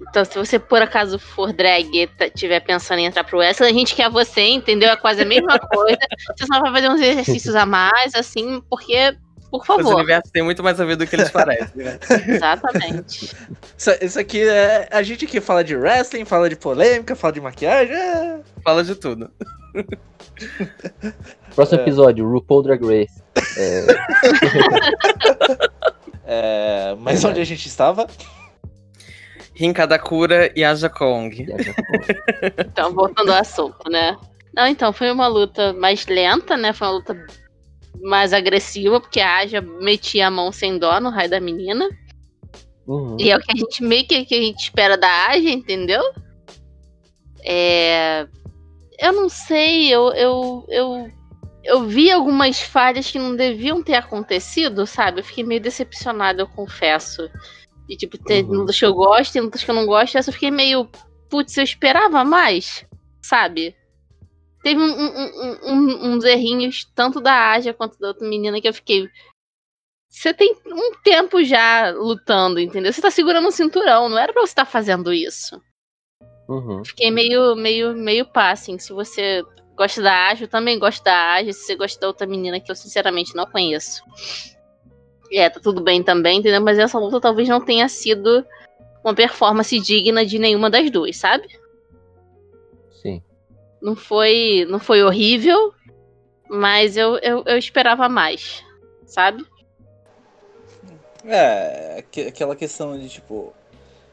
[0.09, 3.67] Então, se você por acaso for drag e tá- tiver pensando em entrar pro wrestling,
[3.69, 4.91] a gente quer você, entendeu?
[4.91, 5.99] É quase a mesma coisa.
[6.37, 9.17] Você só vai fazer uns exercícios a mais, assim, porque,
[9.51, 9.97] por Os favor.
[9.97, 11.99] universos têm muito mais a ver do que eles parecem, né?
[12.29, 13.35] Exatamente.
[13.77, 14.89] Isso, isso aqui é.
[14.93, 17.95] A gente que fala de wrestling, fala de polêmica, fala de maquiagem.
[17.97, 18.39] É...
[18.63, 19.29] Fala de tudo.
[21.57, 21.83] Próximo É.
[21.83, 23.21] episódio, RuPaul Drag Race.
[23.59, 23.87] É,
[26.27, 28.07] É, mas onde a gente estava?
[29.55, 31.47] Rinka da Cura e Aja Kong.
[32.59, 34.17] Então, voltando ao assunto, né?
[34.55, 36.73] Não, então, foi uma luta mais lenta, né?
[36.73, 37.27] Foi uma luta
[38.03, 41.89] mais agressiva, porque a Aja metia a mão sem dó no raio da menina.
[42.87, 43.17] uhum.
[43.19, 46.03] E é o que a gente meio que, que a gente espera da Aja, entendeu?
[47.43, 48.27] É...
[49.01, 51.11] Eu não sei, eu, eu, eu,
[51.65, 55.21] eu vi algumas falhas que não deviam ter acontecido, sabe?
[55.21, 57.29] Eu fiquei meio decepcionada, eu confesso.
[57.89, 58.61] E, tipo, tem Uhum.
[58.61, 60.89] lutas que eu gosto, tem lutas que eu não gosto, essa eu fiquei meio.
[61.28, 62.87] Putz, eu esperava mais,
[63.22, 63.76] sabe?
[64.62, 68.68] Teve um- um- um- um- uns errinhos, tanto da Aja quanto da outra menina, que
[68.68, 69.09] eu fiquei.
[70.09, 72.93] Você tem um tempo já lutando, entendeu?
[72.93, 75.61] Você tá segurando o cinturão, não era pra você estar fazendo isso.
[76.49, 76.85] Uhum.
[76.85, 78.78] Fiquei meio, meio, meio pá, assim.
[78.78, 79.43] Se você
[79.76, 81.53] gosta da Aja, eu também gosto da Aja.
[81.53, 84.03] Se você gosta da outra menina, que eu sinceramente não conheço.
[85.33, 86.61] É, tá tudo bem também, entendeu?
[86.61, 88.45] Mas essa luta talvez não tenha sido
[89.03, 91.47] uma performance digna de nenhuma das duas, sabe?
[93.03, 93.22] Sim.
[93.83, 95.72] Não foi, não foi horrível,
[96.49, 98.62] mas eu, eu, eu esperava mais,
[99.07, 99.45] sabe?
[101.25, 103.53] É, aque- aquela questão de tipo.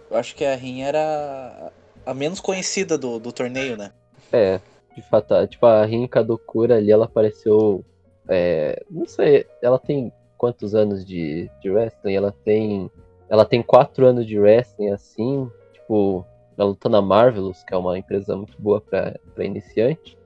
[0.10, 1.72] Eu acho que a Rin era
[2.06, 3.92] a menos conhecida do, do torneio, né?
[4.32, 4.60] É,
[4.96, 7.84] de fato, a- tipo, a Rinka do Cura ali, ela apareceu.
[8.28, 10.12] é, não sei, ela tem
[10.42, 12.16] quantos anos de, de wrestling?
[12.16, 12.90] Ela tem.
[13.30, 16.26] Ela tem quatro anos de wrestling, assim, tipo,
[16.58, 20.18] ela luta na Marvelous, que é uma empresa muito boa pra iniciante.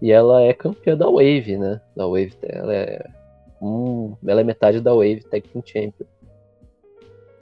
[0.00, 1.80] E ela é campeã da Wave, né?
[1.96, 3.04] Da Wave, ela é.
[3.60, 6.06] Um, ela é metade da Wave Tag Team Champion.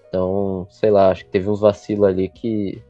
[0.08, 2.82] Então, sei lá, acho que teve uns vacilos ali que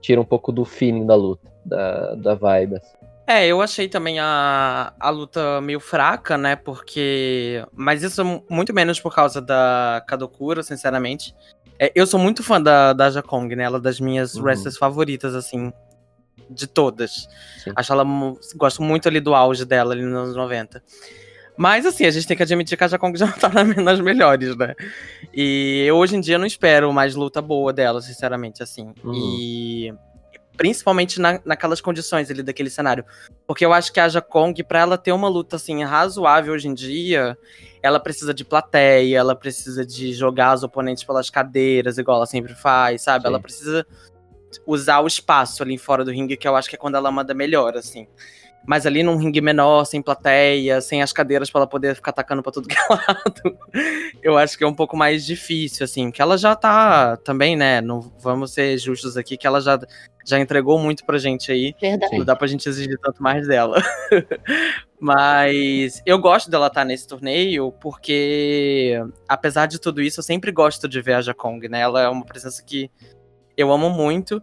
[0.00, 2.74] tira um pouco do feeling da luta, da, da vibe.
[2.74, 3.01] assim.
[3.40, 6.56] É, eu achei também a, a luta meio fraca, né?
[6.56, 7.64] Porque.
[7.72, 11.34] Mas isso muito menos por causa da Kadokura, sinceramente.
[11.78, 13.64] É, eu sou muito fã da, da Jakong, né?
[13.64, 14.42] Ela é das minhas Uhum.
[14.44, 15.72] wrestlers favoritas, assim.
[16.50, 17.28] De todas.
[17.62, 17.72] Sim.
[17.74, 18.04] Acho ela.
[18.56, 20.82] Gosto muito ali do auge dela, ali nos anos 90.
[21.56, 24.56] Mas, assim, a gente tem que admitir que a Jakong já tá na- nas melhores,
[24.56, 24.74] né?
[25.32, 28.92] E eu, hoje em dia, não espero mais luta boa dela, sinceramente, assim.
[29.04, 29.12] Uhum.
[29.14, 29.94] E.
[30.56, 33.04] Principalmente na, naquelas condições ali daquele cenário.
[33.46, 36.74] Porque eu acho que a Jakong, pra ela ter uma luta assim razoável hoje em
[36.74, 37.36] dia,
[37.82, 42.54] ela precisa de plateia, ela precisa de jogar os oponentes pelas cadeiras, igual ela sempre
[42.54, 43.22] faz, sabe?
[43.22, 43.28] Sim.
[43.28, 43.86] Ela precisa
[44.66, 47.32] usar o espaço ali fora do ringue, que eu acho que é quando ela manda
[47.34, 48.06] melhor, assim.
[48.66, 52.42] Mas ali num ringue menor, sem plateia, sem as cadeiras pra ela poder ficar atacando
[52.42, 53.58] pra tudo que é lado,
[54.22, 56.10] eu acho que é um pouco mais difícil, assim.
[56.10, 57.80] Que ela já tá também, né?
[57.80, 59.78] Não vamos ser justos aqui, que ela já,
[60.24, 61.74] já entregou muito pra gente aí.
[61.80, 62.18] Verdade.
[62.18, 63.82] Não dá pra gente exigir tanto mais dela.
[65.00, 68.96] Mas eu gosto dela estar nesse torneio porque,
[69.28, 71.80] apesar de tudo isso, eu sempre gosto de ver a Jakong, né?
[71.80, 72.88] Ela é uma presença que
[73.56, 74.40] eu amo muito.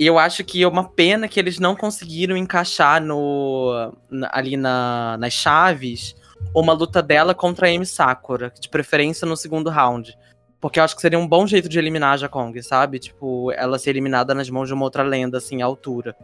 [0.00, 4.56] E eu acho que é uma pena que eles não conseguiram encaixar no, na- ali
[4.56, 6.16] na, nas chaves
[6.54, 10.16] uma luta dela contra a Amy Sakura, de preferência no segundo round.
[10.58, 12.98] Porque eu acho que seria um bom jeito de eliminar a Jakong, sabe?
[12.98, 16.16] Tipo, ela ser eliminada nas mãos de uma outra lenda, assim, à altura.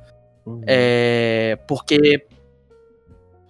[0.46, 0.62] Uhum.
[0.66, 2.26] É, porque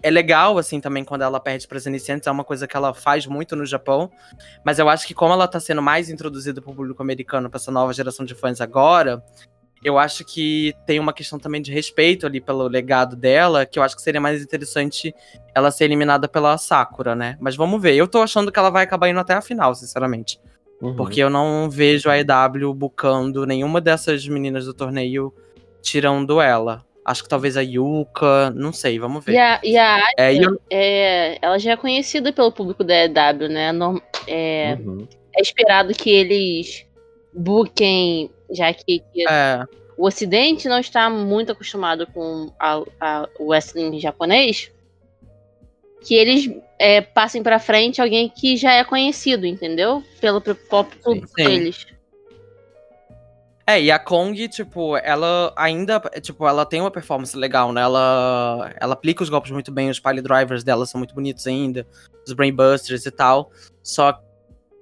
[0.02, 2.92] é legal, assim, também quando ela perde para as iniciantes, é uma coisa que ela
[2.92, 4.10] faz muito no Japão.
[4.64, 7.70] Mas eu acho que como ela tá sendo mais introduzida pro público americano, pra essa
[7.70, 9.22] nova geração de fãs agora,
[9.86, 13.82] eu acho que tem uma questão também de respeito ali pelo legado dela, que eu
[13.84, 15.14] acho que seria mais interessante
[15.54, 17.36] ela ser eliminada pela Sakura, né?
[17.40, 17.94] Mas vamos ver.
[17.94, 20.40] Eu tô achando que ela vai acabar indo até a final, sinceramente.
[20.80, 20.96] Uhum.
[20.96, 25.32] Porque eu não vejo a EW bucando nenhuma dessas meninas do torneio
[25.80, 26.84] tirando ela.
[27.04, 29.34] Acho que talvez a Yuka, não sei, vamos ver.
[29.34, 33.04] E a, e a É, e eu- é, ela já é conhecida pelo público da
[33.04, 33.70] EW, né?
[34.26, 35.06] É, Uhum.
[35.36, 36.85] é esperado que eles
[37.36, 39.64] bookem, já que, que é,
[39.96, 44.70] o Ocidente não está muito acostumado com a, a- o wrestling japonês,
[46.00, 50.02] que eles é, passem pra frente alguém que já é conhecido, entendeu?
[50.20, 51.86] Pelo próprio público deles.
[53.68, 57.80] É, e a Kong, tipo, ela ainda, tipo, ela tem uma performance legal, né?
[57.80, 61.84] Ela, ela aplica os golpes muito bem, os pile drivers dela são muito bonitos ainda,
[62.24, 63.50] os brainbusters e tal.
[63.82, 64.16] Só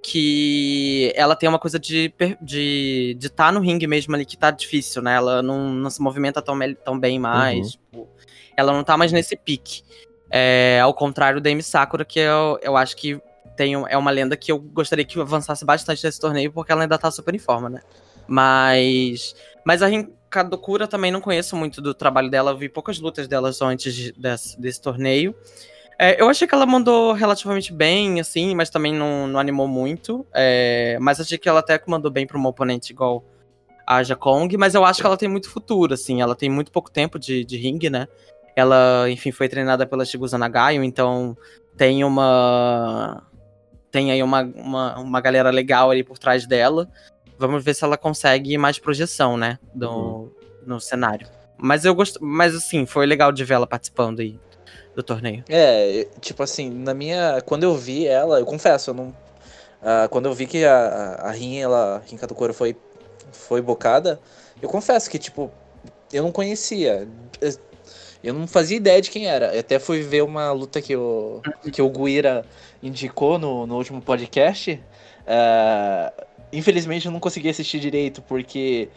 [0.07, 4.37] que ela tem uma coisa de per- de de tá no ringue mesmo ali que
[4.37, 5.15] tá difícil, né?
[5.17, 8.07] Ela não, não se movimenta tão, tão bem mais, tipo,
[8.55, 9.83] ela não tá mais nesse pique.
[10.31, 13.19] É, ao contrário da Amy Sakura, que eu, eu acho que
[13.57, 16.99] tem, é uma lenda que eu gostaria que avançasse bastante nesse torneio, porque ela ainda
[16.99, 17.81] tá super em forma, né?
[18.29, 19.35] Mas.
[19.65, 22.51] Mas a Rinkadokura também não conheço muito do trabalho dela.
[22.51, 25.35] Eu vi poucas lutas dela só antes de- desse, desse torneio.
[25.99, 30.27] É, eu achei que ela mandou relativamente bem, assim, mas também não, não animou muito.
[30.33, 33.25] É, mas achei que ela até mandou bem pra uma oponente igual
[33.87, 34.57] a Jakong.
[34.57, 36.21] Mas eu acho que ela tem muito futuro, assim.
[36.21, 38.09] Ela tem muito pouco tempo de, de ringue, né?
[38.57, 41.37] Ela, enfim, foi treinada pela Shigusa Nagayo, então
[41.77, 43.23] tem uma.
[43.91, 46.89] Tem aí uma, uma, uma galera legal ali por trás dela.
[47.39, 49.59] Vamos ver se ela consegue mais projeção, né?
[49.75, 50.31] Do, Uhum.
[50.67, 51.27] No cenário.
[51.59, 52.19] Mas eu gosto.
[52.25, 54.39] Mas assim, foi legal de ver ela participando aí
[54.95, 55.45] do torneio.
[55.49, 57.41] É, tipo assim, na minha.
[57.45, 59.15] Quando eu vi ela, eu confesso, eu não.
[59.83, 62.77] ah, quando eu vi que a, a, Rin, ela, Rin Katukura foi,
[63.33, 64.21] foi bocada,
[64.63, 65.51] eu confesso que, tipo,
[66.13, 67.09] eu não conhecia.
[68.23, 69.55] Eu não fazia ideia de quem era.
[69.55, 72.45] Eu até fui ver uma luta que o, que o Guira
[72.83, 74.81] indicou no, no último podcast.
[75.27, 76.13] Ah,
[76.53, 78.89] infelizmente eu não consegui assistir direito, porque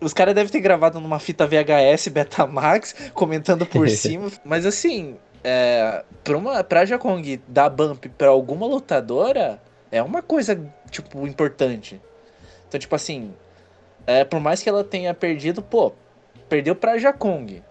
[0.00, 4.30] os caras devem ter gravado numa fita VHS Betamax, comentando por cima.
[4.44, 10.60] Mas assim, é, pra, uma, pra Jakong dar bump pra alguma lutadora, é uma coisa,
[10.90, 12.00] tipo, importante.
[12.68, 13.32] Então, tipo assim,
[14.06, 15.92] é, por mais que ela tenha perdido, pô,
[16.48, 17.62] perdeu pra Jakong.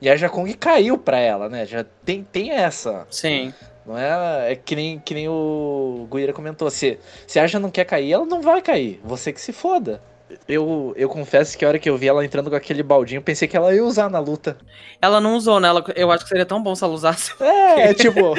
[0.00, 1.66] E a Jakong caiu pra ela, né?
[1.66, 3.06] Já tem, tem essa.
[3.10, 3.52] Sim.
[3.84, 6.70] Não é, é que nem, que nem o Guira comentou.
[6.70, 9.00] Se, se a Aja não quer cair, ela não vai cair.
[9.04, 10.02] Você que se foda.
[10.48, 13.48] Eu, eu confesso que a hora que eu vi ela entrando com aquele baldinho, pensei
[13.48, 14.56] que ela ia usar na luta.
[15.00, 15.68] Ela não usou, né?
[15.68, 17.32] Ela, eu acho que seria tão bom se ela usasse.
[17.40, 18.34] É, tipo,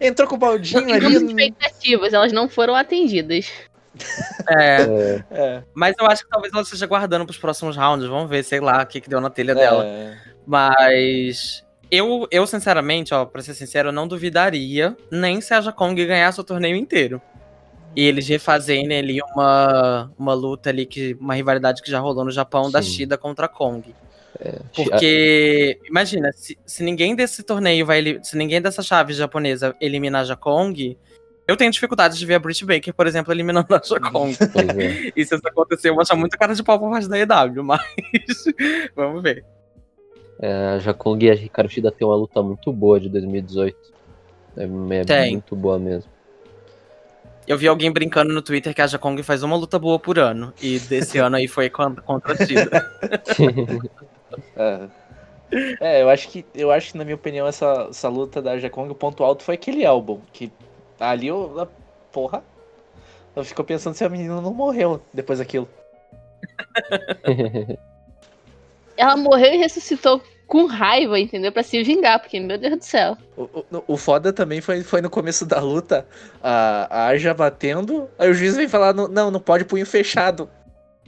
[0.00, 1.26] entrou com o baldinho Tivemos ali.
[1.26, 3.50] expectativas, elas não foram atendidas.
[4.48, 8.06] É, É, É, mas eu acho que talvez ela esteja guardando pros próximos rounds.
[8.06, 9.84] Vamos ver, sei lá, o que, que deu na telha dela.
[9.84, 10.16] é.
[10.46, 15.94] Mas eu, eu, sinceramente, ó, pra ser sincero, eu não duvidaria nem se a Jakong
[15.94, 17.20] ganhasse o torneio inteiro.
[17.94, 22.30] E eles refazerem ali uma, uma luta ali, que, uma rivalidade que já rolou no
[22.30, 22.90] Japão da Sim.
[22.90, 23.94] Shida contra a Kong.
[24.38, 24.60] é.
[24.74, 28.20] Porque, imagina, se, se ninguém desse torneio vai.
[28.22, 30.96] Se ninguém dessa chave japonesa eliminar a Jakong,
[31.48, 34.36] eu tenho dificuldade de ver a Britt Baker, por exemplo, eliminando a Jakong.
[34.52, 35.10] Pois é.
[35.16, 37.64] e se isso acontecer, eu vou achar muita cara de pau por parte da EW,
[37.64, 37.82] mas.
[38.94, 39.44] vamos ver.
[40.38, 43.76] É, a Jakong e a Hikaru Shida tem uma luta muito boa de 2018.
[44.56, 44.64] É,
[44.96, 45.32] é Tem.
[45.32, 46.10] muito boa mesmo.
[47.50, 50.54] Eu vi alguém brincando no Twitter que a Jakong faz uma luta boa por ano.
[50.62, 52.00] E desse ano aí foi contra,
[52.32, 52.88] a Shida.
[54.56, 54.88] É.
[55.80, 58.88] É, eu acho que, eu acho que na minha opinião, essa, essa luta da Jakong,
[58.88, 60.20] o ponto alto foi aquele álbum.
[60.32, 60.52] Que
[61.00, 61.60] ali eu.
[61.60, 61.66] a-
[62.12, 62.44] Porra.
[63.34, 65.68] Eu fico pensando se a menina não morreu depois daquilo.
[68.96, 71.52] Ela morreu e ressuscitou com raiva, entendeu?
[71.52, 73.16] Pra se vingar, porque, meu Deus do céu.
[73.36, 76.04] O, o, o foda também foi, foi no começo da luta,
[76.42, 80.50] a, a Arja batendo, aí o juiz vem falar, "Não, não, pode punho fechado.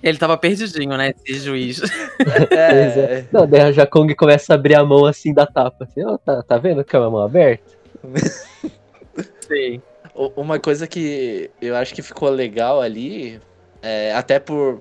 [0.01, 1.13] Ele tava perdidinho, né?
[1.27, 1.81] Esse juiz.
[2.19, 3.25] Pois É, é.
[3.33, 5.85] Não, daí a Jakong começa a abrir a mão assim da tapa.
[5.85, 7.65] Assim, ó, tá, tá vendo que é uma mão aberta?
[9.49, 9.83] Sim.
[10.15, 13.41] o- uma coisa que eu acho que ficou legal ali,
[13.83, 14.81] é, até por.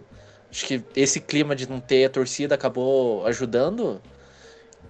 [0.51, 4.01] Acho que esse clima de não ter a torcida acabou ajudando.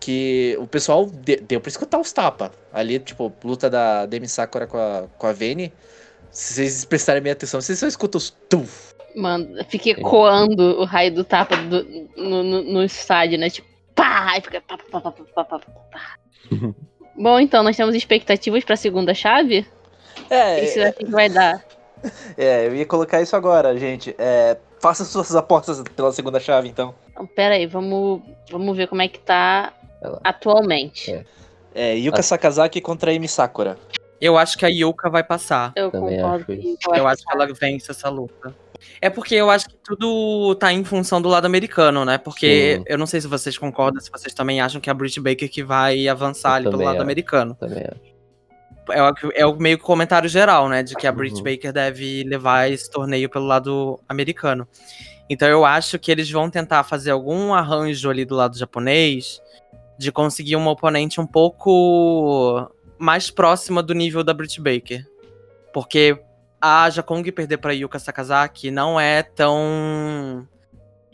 [0.01, 2.49] Que o pessoal de- deu pra escutar os tapas.
[2.73, 5.71] Ali, tipo, luta da Demi Sakura com a, com a Vene.
[6.31, 8.93] Se vocês prestarem bem atenção, vocês só escutam os tuf.
[9.15, 11.83] Mano, fiquei coando o raio do tapa do-
[12.17, 13.49] no, no, no estádio, né?
[13.49, 14.33] Tipo, pá!
[14.37, 16.15] E fica pá, pá, pá, pá, pá, pá.
[17.15, 19.67] Bom, então, nós temos expectativas pra segunda chave?
[20.29, 21.63] É, O que que vai dar?
[22.35, 24.15] É, eu ia colocar isso agora, gente.
[24.17, 26.95] É, faça suas apostas pela segunda chave, então.
[27.11, 29.73] Então, pera aí, vamos, vamos ver como é que tá
[30.23, 31.11] atualmente.
[31.11, 31.25] É.
[31.73, 32.23] É, Yuka Ah.
[32.23, 33.77] Sakazaki contra Amy Sakura.
[34.19, 35.71] Eu acho que a Yuka vai passar.
[35.75, 36.77] Eu Também concordo acho isso.
[36.93, 38.53] Eu acho que ela vence essa luta.
[39.01, 42.17] É porque eu acho que tudo tá em função do lado americano, né?
[42.17, 42.83] Porque Sim.
[42.87, 45.49] eu não sei se vocês concordam, se vocês também acham que é a Britt Baker
[45.49, 47.01] que vai avançar Eu ali pelo lado acho.
[47.03, 47.55] americano.
[47.59, 48.11] Também acho.
[48.91, 50.83] É o, é o meio que comentário geral, né?
[50.83, 51.43] De que a Britt Uhum.
[51.43, 54.67] Baker deve levar esse torneio pelo lado americano.
[55.29, 59.39] Então eu acho que eles vão tentar fazer algum arranjo ali do lado japonês
[60.01, 65.05] de conseguir uma oponente um pouco mais próxima do nível da Britt Baker.
[65.71, 66.19] Porque
[66.59, 70.47] a Jakong perder pra Yuka Sakazaki não é tão.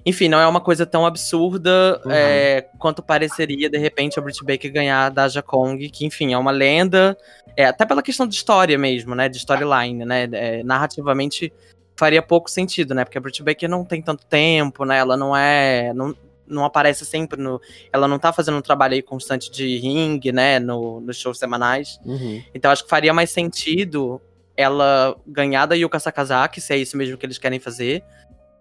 [0.06, 2.12] Enfim, não é uma coisa tão absurda Uhum.
[2.12, 6.52] é, quanto pareceria, de repente, a Britt Baker ganhar da Jakong, que, enfim, é uma
[6.52, 7.18] lenda.
[7.58, 9.28] É, até pela questão de história mesmo, né?
[9.28, 10.30] De storyline, né?
[10.32, 11.52] é, narrativamente
[11.98, 13.04] faria pouco sentido, né?
[13.04, 14.98] Porque a Britt Baker não tem tanto tempo, né?
[14.98, 15.92] Ela não é.
[15.94, 16.16] Não,
[16.48, 17.62] não aparece sempre no.
[17.92, 20.60] Ela não tá fazendo um trabalho aí constante de ringue, né?
[20.60, 22.00] No, nos shows semanais.
[22.06, 22.42] Uhum.
[22.54, 24.22] Então acho que faria mais sentido
[24.56, 28.04] ela ganhar da Yuka Sakazaki, se é isso mesmo que eles querem fazer,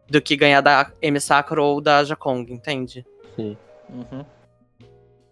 [0.09, 3.05] do que ganhar da Emi Sakura ou da Jakong, entende?
[3.39, 4.25] Uhum.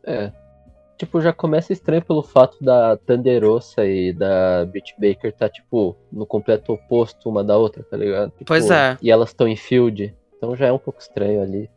[0.03, 0.33] É.
[0.97, 6.25] Tipo, já começa estranho pelo fato da Tanderosa e da Britt Baker tá, tipo, no
[6.25, 8.31] completo oposto uma da outra, tá ligado?
[8.31, 8.97] Tipo, Pois é.
[9.03, 11.69] E elas estão em field, então já é um pouco estranho ali.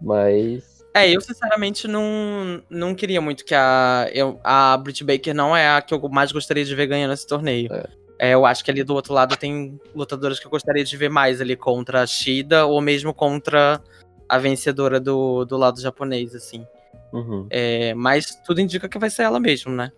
[0.00, 0.80] Mas.
[0.92, 4.08] É, eu sinceramente não, não queria muito que a.
[4.12, 7.26] Eu, a Britt Baker não é a que eu mais gostaria de ver ganhando esse
[7.26, 7.72] torneio.
[7.72, 7.84] É.
[8.22, 11.08] É, eu acho que ali do outro lado tem lutadoras que eu gostaria de ver
[11.08, 13.80] mais ali contra a Shida ou mesmo contra
[14.28, 16.66] a vencedora do, do lado japonês, assim.
[17.14, 17.46] Uhum.
[17.48, 19.90] É, mas tudo indica que vai ser ela mesmo, né?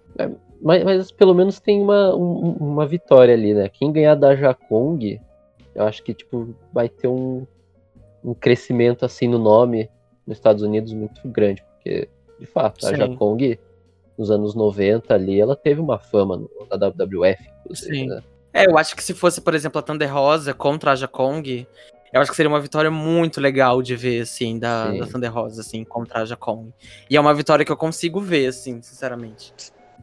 [0.62, 3.68] Mas, mas pelo menos tem uma, um- uma vitória ali, né?
[3.68, 5.20] Quem ganhar da Jakong,
[5.74, 7.44] eu acho que, tipo, vai ter um,
[8.25, 9.91] um crescimento, assim, no nome
[10.27, 11.62] nos Estados Unidos muito grande.
[11.75, 12.09] Porque,
[12.39, 12.97] de fato, a Sim.
[12.97, 13.59] Jakong,
[14.16, 17.43] nos anos 90 ali, ela teve uma fama no, na WWF,
[17.75, 18.07] Sim.
[18.09, 18.23] né?
[18.53, 21.66] É, eu acho que se fosse, por exemplo, a Thunder Rosa contra a Jakong,
[22.12, 24.99] eu acho que seria uma vitória muito legal de ver, assim, da, Sim.
[24.99, 26.70] da Thunder Rosa, assim, contra a Jakong.
[27.09, 29.55] E é uma vitória que eu consigo ver, assim, sinceramente.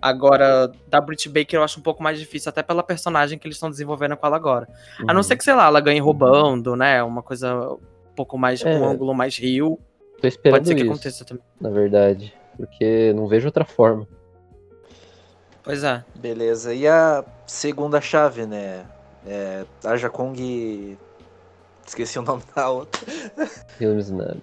[0.01, 3.57] Agora, da Britt Baker eu acho um pouco mais difícil, até pela personagem que eles
[3.57, 4.67] estão desenvolvendo com ela agora.
[5.01, 5.23] A não Uhum.
[5.23, 7.03] ser que, sei lá, ela ganhe roubando, né?
[7.03, 7.77] Uma coisa
[8.19, 8.69] pouco mais, É.
[8.77, 9.79] um ângulo mais rio.
[10.21, 11.43] Tô esperando Pode ser que isso, aconteça também.
[11.61, 12.33] na verdade.
[12.57, 14.05] Porque não vejo outra forma.
[15.63, 16.03] Pois é.
[16.15, 16.73] Beleza.
[16.73, 18.85] E a segunda chave, né?
[19.25, 20.97] É, a Jakong.
[21.87, 23.01] Esqueci o nome da outra.
[23.77, 24.33] Filmes, né?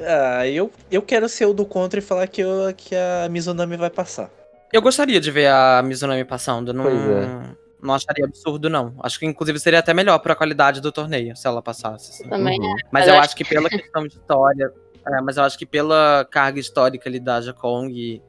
[0.00, 3.76] Ah, eu, eu quero ser o do contra e falar que, eu, que a Mizunami
[3.76, 4.28] vai passar.
[4.72, 6.72] Eu gostaria de ver a Mizunami passando.
[6.74, 7.55] Não, Pois é.
[7.82, 8.94] Não acharia absurdo, não.
[9.00, 12.10] Acho que, inclusive, seria até melhor pra qualidade do torneio, se ela passasse.
[12.22, 12.28] assim.
[12.28, 12.74] Também Uhum.
[12.90, 14.72] Mas Eu eu acho que pela questão de história.
[15.06, 18.22] é, mas eu acho que pela carga histórica ali da Jakong e,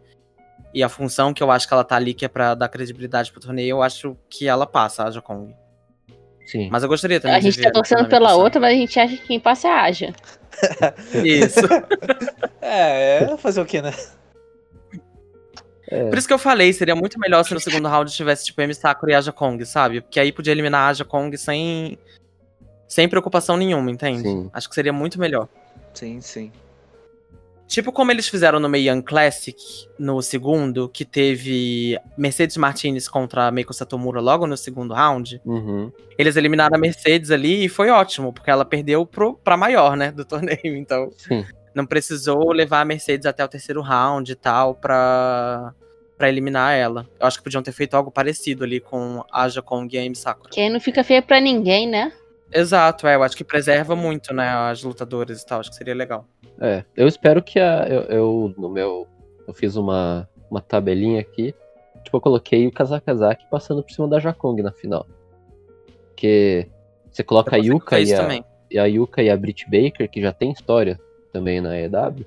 [0.74, 3.32] e a função que eu acho que ela tá ali, que é pra dar credibilidade
[3.32, 5.56] pro torneio, eu acho que ela passa, a Jakong.
[6.46, 6.70] Sim.
[6.72, 8.42] Mas eu gostaria também A de gente ver tá torcendo pela passar.
[8.42, 10.14] outra, mas a gente acha que quem passa é a Aja.
[11.26, 11.60] Isso.
[12.62, 13.94] É, é fazer o quê, né?
[15.90, 16.10] É.
[16.10, 18.74] Por isso que eu falei, seria muito melhor se no segundo round tivesse, tipo, M
[18.74, 20.02] Sakura e a Jakong, sabe?
[20.02, 21.98] Porque aí podia eliminar a Jakong sem,
[22.88, 24.24] sem preocupação nenhuma, entende?
[24.24, 24.50] Sim.
[24.54, 25.48] Acho que seria muito melhor.
[25.94, 26.52] Sim, sim.
[27.68, 29.58] Tipo como eles fizeram no Meian Classic,
[30.00, 35.42] no segundo, que teve Mercedes Martinez contra Meiko Satomura logo no segundo round.
[35.46, 35.92] Uhum.
[36.18, 40.12] Eles eliminaram a Mercedes ali e foi ótimo, porque ela perdeu pro, pra maior, né,
[40.12, 40.58] do torneio.
[40.78, 41.46] Então, Sim.
[41.78, 45.74] Não precisou levar a Mercedes até o terceiro round e tal pra,
[46.18, 47.08] pra eliminar ela.
[47.20, 50.16] Eu acho que podiam ter feito algo parecido ali com a Jakong e a Amy
[50.16, 50.50] Sakura.
[50.50, 52.12] Que aí não fica feia pra ninguém, né?
[52.52, 55.94] Exato, é, eu acho que preserva muito, né, as lutadoras e tal, acho que seria
[55.94, 56.26] legal.
[56.60, 57.86] É, eu espero que a.
[57.88, 59.06] Eu, eu, no meu.
[59.46, 61.54] Eu fiz uma, uma tabelinha aqui.
[62.04, 65.06] Tipo, eu coloquei o Kazakazaki passando por cima da Jakong na final.
[66.08, 66.68] Porque
[67.12, 70.32] você coloca a Yuka e a, e a Yuka e a Britt Baker, que já
[70.32, 71.00] tem história
[71.38, 72.26] também na EW.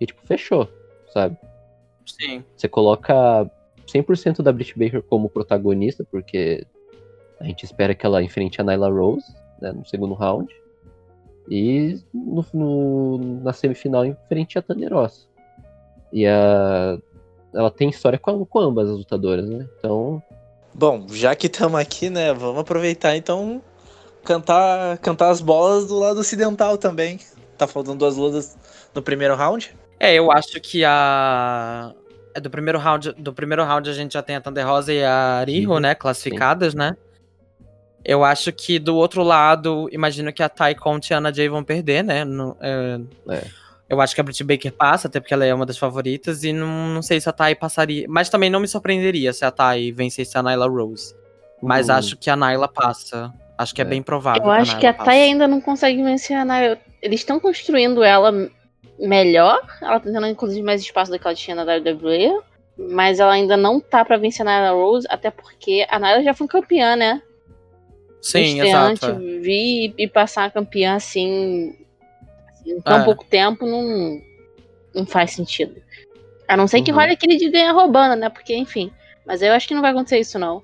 [0.00, 0.68] E tipo, fechou,
[1.12, 1.36] sabe?
[2.04, 2.42] Sim.
[2.56, 3.48] Você coloca
[3.86, 6.66] 100% da Britt Baker como protagonista, porque
[7.40, 10.52] a gente espera que ela enfrente a Nyla Rose né, no segundo round.
[11.48, 15.20] E no, no- na semifinal enfrente a Thunder Rosa.
[16.12, 16.98] E a,
[17.54, 19.68] ela tem história com, com ambas as lutadoras, né?
[19.78, 20.20] Então,
[20.74, 22.34] Bom, já que estamos aqui, né?
[22.34, 23.62] Vamos aproveitar então
[24.24, 27.18] cantar, cantar as bolas do lado ocidental também.
[27.56, 28.56] Tá faltando duas lutas
[28.94, 29.74] no primeiro round?
[29.98, 31.92] É, eu acho que a.
[32.34, 35.02] é Do primeiro round, do primeiro round a gente já tem a Thunder Rosa e
[35.02, 35.94] a Riho, Uhum, né?
[35.94, 36.96] Classificadas, né?
[38.04, 41.48] Eu acho que do outro lado, imagino que a Ty Conte e a Anna Jay
[41.48, 42.24] vão perder, né?
[42.24, 43.00] No, é,
[43.30, 43.42] É.
[43.88, 46.52] Eu acho que a Britt Baker passa, até porque ela é uma das favoritas, e
[46.52, 48.04] não, não sei se a Ty passaria.
[48.08, 51.14] Mas também não me surpreenderia se a Ty vencesse a Nyla Rose.
[51.62, 53.32] Mas Hum, acho que a Nyla passa.
[53.56, 53.88] Acho que é, É.
[53.88, 54.42] bem provável.
[54.42, 56.78] Eu acho que a Thay ainda não consegue vencer a Naya.
[57.02, 58.32] Eles estão construindo ela
[58.98, 59.60] melhor.
[59.82, 62.40] Ela tá tendo, inclusive, mais espaço do que ela tinha na WWE.
[62.78, 66.34] Mas ela ainda não tá pra vencer a Nyla Rose, até porque a Nyla já
[66.34, 67.22] foi campeã, né?
[68.20, 69.06] Sim, exato.
[69.06, 69.12] é.
[69.38, 71.74] vir e passar campeã assim,
[72.48, 73.04] assim, em tão É.
[73.04, 74.20] pouco tempo não,
[74.94, 75.80] não faz sentido.
[76.48, 76.98] A não ser que Uhum.
[76.98, 78.28] role aquele de ganhar roubando, né?
[78.28, 78.90] Porque, enfim.
[79.24, 80.62] Mas eu acho que não vai acontecer isso, não.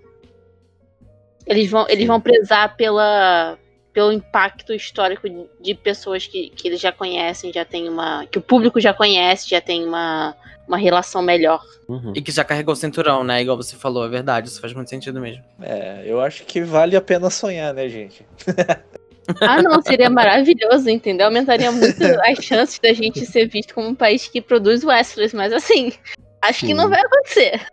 [1.46, 3.58] Eles vão, eles vão prezar pela,
[3.92, 5.28] pelo impacto histórico
[5.60, 8.26] de, pessoas que, que eles já conhecem, já tem uma.
[8.26, 10.34] que o público já conhece, já tem uma,
[10.66, 11.62] uma relação melhor.
[11.88, 12.12] uhum.
[12.16, 13.42] E que já carregou o cinturão, né?
[13.42, 14.48] Igual você falou, é verdade.
[14.48, 15.44] Isso faz muito sentido mesmo.
[15.60, 18.26] É, eu acho que vale a pena sonhar, né, gente?
[19.40, 21.26] Ah, não, seria maravilhoso, entendeu?
[21.26, 25.52] Aumentaria muito as chances da gente ser visto como um país que produz wrestlers, mas
[25.52, 25.92] assim,
[26.40, 26.74] acho que Sim.
[26.74, 27.64] não vai acontecer.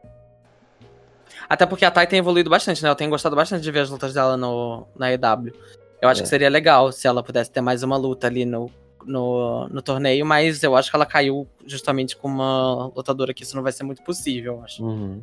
[1.49, 2.89] Até porque a Thay tem evoluído bastante, né?
[2.89, 5.51] Eu tenho gostado bastante de ver as lutas dela no, na EW.
[6.01, 6.23] Eu acho É.
[6.23, 8.69] que seria legal se ela pudesse ter mais uma luta ali no,
[9.05, 13.55] no, no torneio, mas eu acho que ela caiu justamente com uma lutadora que isso
[13.55, 14.83] não vai ser muito possível, eu acho.
[14.83, 15.21] Uhum.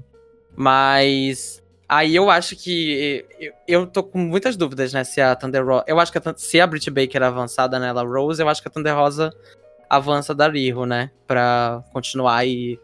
[0.54, 5.04] Mas aí eu acho que eu, eu tô com muitas dúvidas, né?
[5.04, 5.84] Se a Thunder Rosa.
[5.86, 8.70] Eu acho que a, se a Britt Baker avançada nela Rose, eu acho que a
[8.70, 9.32] Thunder Rosa
[9.88, 11.10] avança da Riho, né?
[11.26, 12.78] Pra continuar aí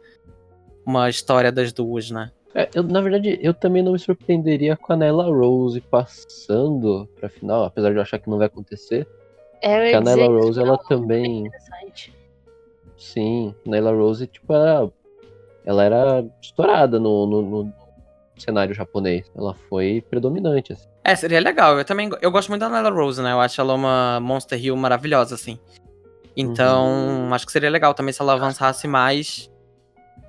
[0.87, 2.31] uma história das duas, né?
[2.55, 7.29] É, eu, na verdade, eu também não me surpreenderia com a Nyla Rose passando pra
[7.31, 9.07] final, apesar de eu achar que não vai acontecer.
[9.63, 11.47] É, eu a que Rose, ela é também.
[11.47, 12.15] interessante.
[12.97, 14.91] Sim, Nyla Rose, tipo, era,
[15.65, 17.73] ela era estourada no, no- no
[18.37, 19.31] cenário japonês.
[19.35, 20.87] Ela foi predominante, assim.
[21.05, 21.79] É, seria legal.
[21.79, 23.33] Eu também eu gosto muito da Nyla Rose, né?
[23.33, 25.59] Eu acho ela uma Monster Hill maravilhosa, assim.
[26.37, 29.51] Então, acho que seria legal também se ela avançasse mais.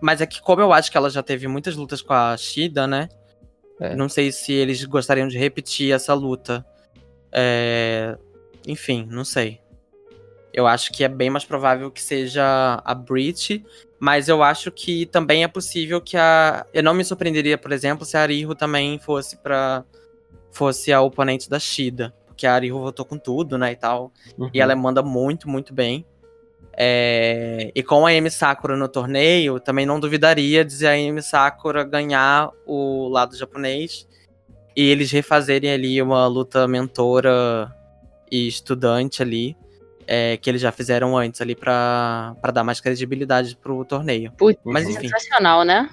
[0.04, 2.86] Mas é que, como eu acho que ela já teve muitas lutas com a Shida,
[2.86, 3.08] né?
[3.80, 3.96] É.
[3.96, 6.66] Não sei se eles gostariam de repetir essa luta.
[7.32, 8.18] É,
[8.68, 9.62] Enfim, não sei.
[10.54, 13.66] Eu acho que é bem mais provável que seja a Brit,
[13.98, 16.66] mas eu acho que também é possível que a.
[16.74, 19.86] Eu não me surpreenderia, por exemplo, se a Ariho também fosse para
[20.52, 22.14] fosse a oponente da Shida.
[22.28, 24.12] Porque a Ariho votou com tudo, né, e tal.
[24.38, 24.50] Uhum.
[24.54, 26.06] E ela manda muito, muito bem.
[26.76, 31.84] É, E com a Amy Sakura no torneio, também não duvidaria de a Amy Sakura
[31.84, 34.08] ganhar o lado japonês
[34.76, 37.72] e eles refazerem ali uma luta mentora
[38.32, 39.56] e estudante ali,
[40.08, 44.32] é, que eles já fizeram antes ali pra pra dar mais credibilidade pro torneio.
[44.32, 44.92] Putz, Mas Uhum.
[44.94, 45.10] enfim.
[45.10, 45.88] sensacional, né?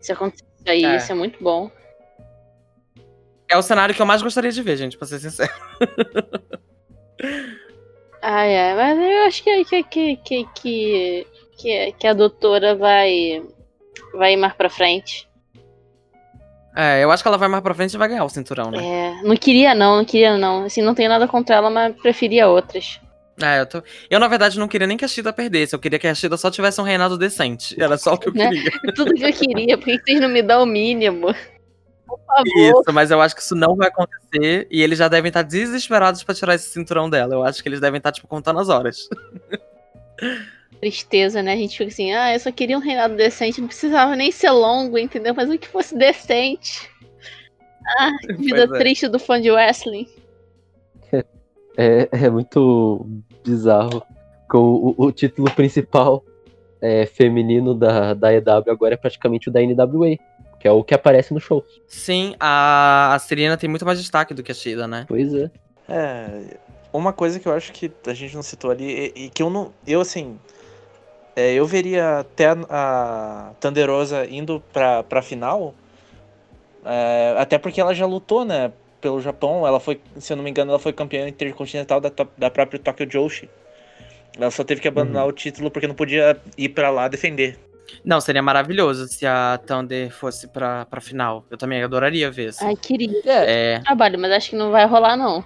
[0.00, 0.96] Se acontecer aí, É.
[0.96, 1.70] isso é muito bom.
[3.48, 5.52] É o cenário que eu mais gostaria de ver, gente, pra ser sincero.
[8.28, 13.40] Ai, é, mas eu acho que, que, que, que, que, que, que a doutora vai,
[14.14, 15.28] vai ir mais pra frente.
[16.74, 18.84] É, eu acho que ela vai mais pra frente e vai ganhar o cinturão, né?
[18.84, 20.64] É, não queria não, não queria não.
[20.64, 23.00] Assim, não tenho nada contra ela, mas preferia outras.
[23.40, 23.80] É, eu, tô...
[24.10, 26.36] eu na verdade não queria nem que a Shida perdesse, eu queria que a Shida
[26.36, 27.80] só tivesse um reinado decente.
[27.80, 28.48] Era só o que eu Né?
[28.50, 28.70] queria.
[28.96, 31.32] Tudo que eu queria, por que vocês não me dão o mínimo?
[32.36, 32.80] Favor.
[32.80, 36.22] Isso, mas eu acho que isso não vai acontecer e eles já devem estar desesperados
[36.22, 37.34] pra tirar esse cinturão dela.
[37.34, 39.08] Eu acho que eles devem estar, tipo, contando as horas.
[40.80, 41.54] Tristeza, né?
[41.54, 44.50] A gente fica assim, ah, eu só queria um reinado decente, não precisava nem ser
[44.50, 45.34] longo, entendeu?
[45.34, 46.90] Mas o que fosse decente.
[47.98, 48.78] Ah, que vida é.
[48.78, 50.06] triste do fã de wrestling.
[51.78, 53.06] É, é muito
[53.44, 54.02] bizarro.
[54.48, 56.24] Com o, o título principal
[56.80, 60.16] é, feminino da, da EW agora é praticamente o da NWA,
[60.66, 61.64] que é o que aparece no show.
[61.86, 65.04] Sim, a, a Serena tem muito mais destaque do que a Shida, né?
[65.06, 65.48] Pois é.
[65.88, 66.56] É,
[66.92, 69.48] uma coisa que eu acho que a gente não citou ali e, e que eu
[69.48, 70.36] não, eu assim,
[71.36, 75.72] é, eu veria até a, a Thunderosa indo pra, pra final,
[76.84, 80.50] é, até porque ela já lutou, né, pelo Japão, ela foi, se eu não me
[80.50, 83.48] engano, ela foi campeã intercontinental da, da própria Tokyo Joshi.
[84.36, 87.56] Ela só teve que abandonar o título porque não podia ir pra lá defender.
[88.04, 91.44] Não, seria maravilhoso se a Thunder fosse pra, pra final.
[91.50, 92.48] Eu também adoraria ver.
[92.48, 92.66] Assim.
[92.66, 95.44] Ai, queria É, trabalho, mas acho que não vai rolar, não.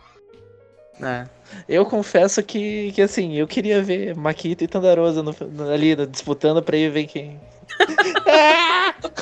[1.03, 1.27] é.
[1.69, 6.07] Eu confesso que, que assim, eu queria ver Makita e Thunderosa no- no- ali no-
[6.07, 7.41] disputando pra ir ver quem.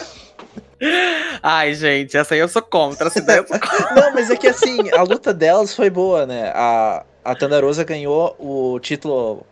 [1.43, 3.09] Ai, gente, essa aí eu sou contra.
[3.09, 3.95] Essa ideia eu sou contra.
[3.95, 6.53] Não, mas é que assim, a luta delas foi boa, né?
[6.55, 9.45] A, a Thunderosa ganhou o título.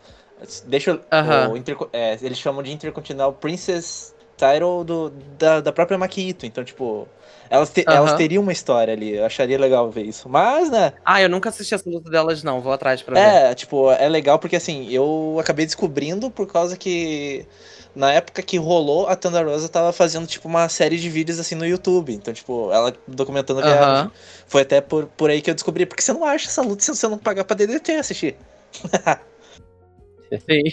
[0.65, 1.01] Deixa eu.
[1.11, 1.49] Aham.
[1.51, 6.45] o interco- é, eles chamam de Intercontinental Princess title do, da, da própria Makito.
[6.45, 7.07] Então, tipo,
[7.49, 9.15] elas, te, elas teriam uma história ali.
[9.15, 10.29] Eu acharia legal ver isso.
[10.29, 10.93] Mas, né?
[11.03, 12.61] Ah, eu nunca assisti essa luta delas, não.
[12.61, 13.51] Vou atrás pra é, ver.
[13.51, 17.45] É, tipo, é legal porque assim, eu acabei descobrindo por causa que
[17.95, 21.55] na época que rolou, a Thunder Rosa tava fazendo, tipo, uma série de vídeos, assim,
[21.55, 22.13] no YouTube.
[22.13, 24.05] Então, tipo, ela documentando a viagem.
[24.05, 24.11] Uhum.
[24.45, 25.85] Foi até por, por aí que eu descobri.
[25.85, 28.35] Porque você não acha essa luta se você não pagar pra DDT assistir.
[30.49, 30.63] Sim.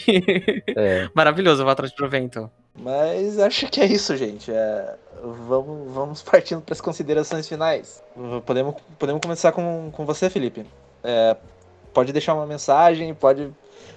[0.76, 1.08] É.
[1.14, 2.50] Maravilhoso, eu vou atrás ver, então.
[2.76, 4.50] Mas acho que é isso, gente.
[4.50, 8.02] É, vamos, vamos partindo para as considerações finais.
[8.44, 10.66] Podemos, podemos começar com, com você, Felipe.
[11.02, 11.36] É,
[11.92, 13.50] pode deixar uma mensagem, pode,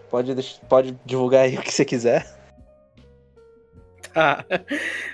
[0.09, 0.35] pode,
[0.69, 2.37] pode divulgar aí o que você quiser.
[4.13, 4.45] Tá.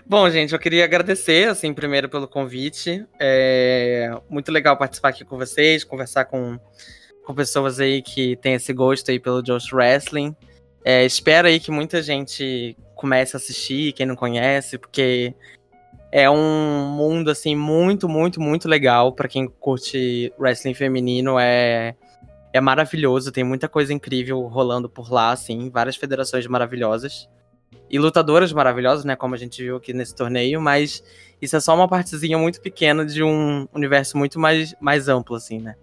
[0.06, 3.06] Bom, gente, eu queria agradecer, assim, primeiro pelo convite.
[3.20, 6.58] É muito legal participar aqui com vocês, conversar com,
[7.26, 10.36] com pessoas aí que têm esse gosto aí pelo Josh Wrestling.
[10.84, 15.34] É, espero aí que muita gente comece a assistir, quem não conhece, porque
[16.12, 19.14] é um mundo assim muito, muito, muito legal.
[19.14, 21.96] Para quem curte wrestling feminino, é
[22.54, 27.28] é maravilhoso, tem muita coisa incrível rolando por lá, assim, várias federações maravilhosas.
[27.90, 31.04] E lutadoras maravilhosas, né, como a gente viu aqui nesse torneio, mas
[31.42, 35.60] isso é só uma partezinha muito pequena de um universo muito mais, mais amplo, assim,
[35.60, 35.76] né.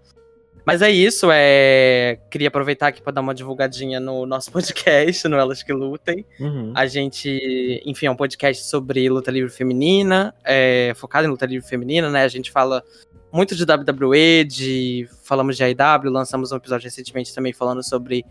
[0.65, 2.19] Mas é isso, é...
[2.29, 6.25] queria aproveitar aqui para dar uma divulgadinha no nosso podcast, no Elas Que Lutem.
[6.39, 6.71] Uhum.
[6.75, 10.93] A gente, enfim, é um podcast sobre luta livre feminina, é...
[10.95, 12.23] focado em luta livre feminina, né?
[12.23, 12.83] A gente fala
[13.31, 18.25] muito de WWE, de falamos de AEW, lançamos um episódio recentemente também falando sobre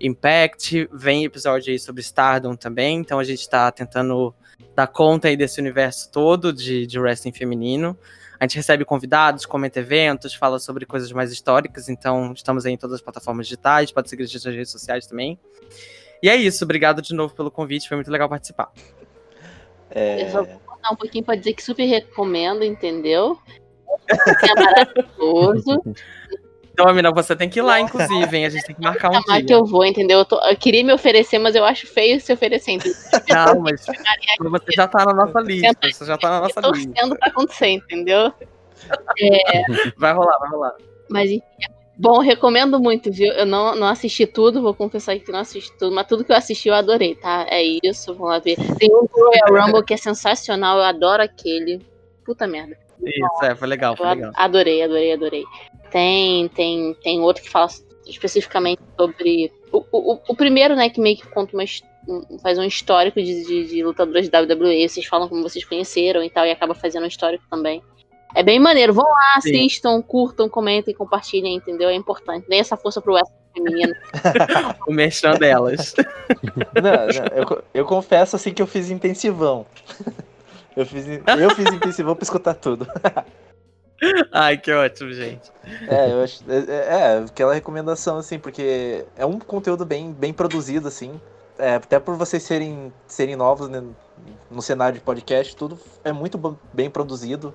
[0.00, 4.34] Impact, vem episódio aí sobre Stardom também, então a gente tá tentando
[4.74, 7.96] dar conta aí desse universo todo de, de wrestling feminino.
[8.38, 12.76] A gente recebe convidados, comenta eventos, fala sobre coisas mais históricas, então estamos aí em
[12.76, 15.38] todas as plataformas digitais, pode seguir nas redes sociais também.
[16.22, 18.72] E é isso, obrigado de novo pelo convite, foi muito legal participar.
[19.90, 20.22] É...
[20.22, 23.38] Eu vou contar um pouquinho para dizer que super recomendo, entendeu?
[24.08, 25.82] É maravilhoso.
[26.76, 28.46] Domina, você tem que ir lá, inclusive, hein?
[28.46, 29.44] A gente tem que marcar um dia.
[29.44, 30.18] que eu vou, entendeu?
[30.18, 32.78] Eu, tô, eu, queria me oferecer, mas eu acho feio se oferecer.
[33.30, 33.86] Não, mas
[34.40, 35.76] você já tá na nossa lista.
[35.82, 36.92] Você já tá na nossa lista.
[36.92, 38.32] Torcendo pra acontecer, entendeu?
[39.18, 39.62] É...
[39.96, 40.74] Vai rolar, vai rolar.
[41.08, 41.44] Mas enfim,
[41.96, 43.32] Bom, recomendo muito, viu?
[43.32, 46.36] Eu não, não assisti tudo, vou confessar que não assisti tudo, mas tudo que eu
[46.36, 47.46] assisti eu adorei, tá?
[47.48, 48.56] É isso, vamos lá ver.
[48.78, 51.80] Tem um Royal Rumble que é sensacional, eu adoro aquele.
[52.24, 52.76] Puta merda.
[53.02, 54.32] Isso, é, foi legal, foi legal.
[54.34, 55.44] Adorei, adorei, adorei.
[55.90, 57.68] Tem, tem, tem outro que fala
[58.06, 59.52] especificamente sobre.
[59.72, 61.64] O, o, o primeiro, né, que meio que conta uma,
[62.42, 66.30] faz um histórico de, de, de lutadores de WWE, vocês falam como vocês conheceram e
[66.30, 67.82] tal, e acaba fazendo um histórico também.
[68.34, 68.92] É bem maneiro.
[68.92, 70.02] Vão lá, assistam, Sim.
[70.02, 71.88] curtam, comentem, compartilhem, entendeu?
[71.88, 72.48] É importante.
[72.48, 73.94] Dê essa força pro wrestling feminino.
[74.88, 75.94] o merchan delas.
[76.74, 79.64] Não, não, eu, eu confesso assim que eu fiz intensivão.
[80.76, 82.86] Eu fiz, eu fiz intensivão pra escutar tudo.
[84.32, 85.50] Ai, que ótimo, gente.
[85.88, 90.32] É, eu acho, é, é, é, aquela recomendação, assim, porque é um conteúdo bem, bem
[90.32, 91.20] produzido, assim.
[91.58, 93.82] É, até por vocês serem, serem novos né,
[94.50, 97.54] no cenário de podcast, tudo é muito bem produzido.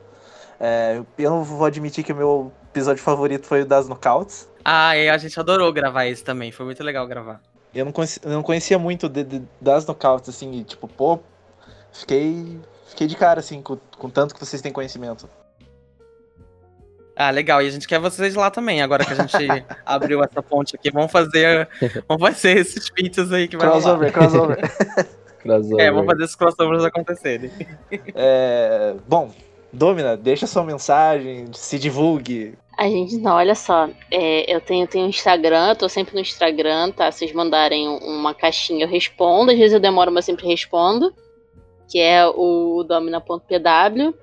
[0.59, 4.49] É, eu não vou admitir que o meu episódio favorito foi o das Knockouts.
[4.63, 7.41] Ah, e a gente adorou gravar esse também, foi muito legal gravar.
[7.73, 11.19] Eu não conhecia, não conhecia muito de, de, das Knockouts, assim, e, tipo, pô,
[11.91, 12.59] fiquei,
[12.89, 15.29] fiquei de cara, assim, com, com tanto que vocês têm conhecimento.
[17.15, 17.61] Ah, legal.
[17.61, 19.35] E a gente quer vocês lá também, agora que a gente
[19.85, 20.89] abriu essa ponte aqui.
[20.89, 21.67] Vamos fazer.
[22.07, 24.57] Vamos fazer esses feats aí que vai Crossover, crossover.
[25.39, 25.85] crossover.
[25.85, 27.51] É, vamos fazer esses crossovers acontecerem.
[28.15, 29.31] É, bom,
[29.71, 32.53] Domina, deixa sua mensagem, se divulgue.
[32.77, 36.91] A gente, não, olha só, é, eu tenho, tenho Instagram, eu tô sempre no Instagram,
[36.91, 37.11] tá?
[37.11, 41.13] Vocês mandarem uma caixinha, eu respondo, às vezes eu demoro, mas sempre respondo,
[41.89, 44.13] que é o domina.pw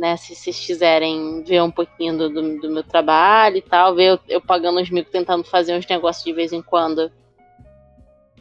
[0.00, 0.16] né?
[0.16, 4.18] Se vocês quiserem ver um pouquinho do, do, do meu trabalho e tal, ver eu,
[4.26, 7.12] eu pagando os micos tentando fazer uns negócios de vez em quando.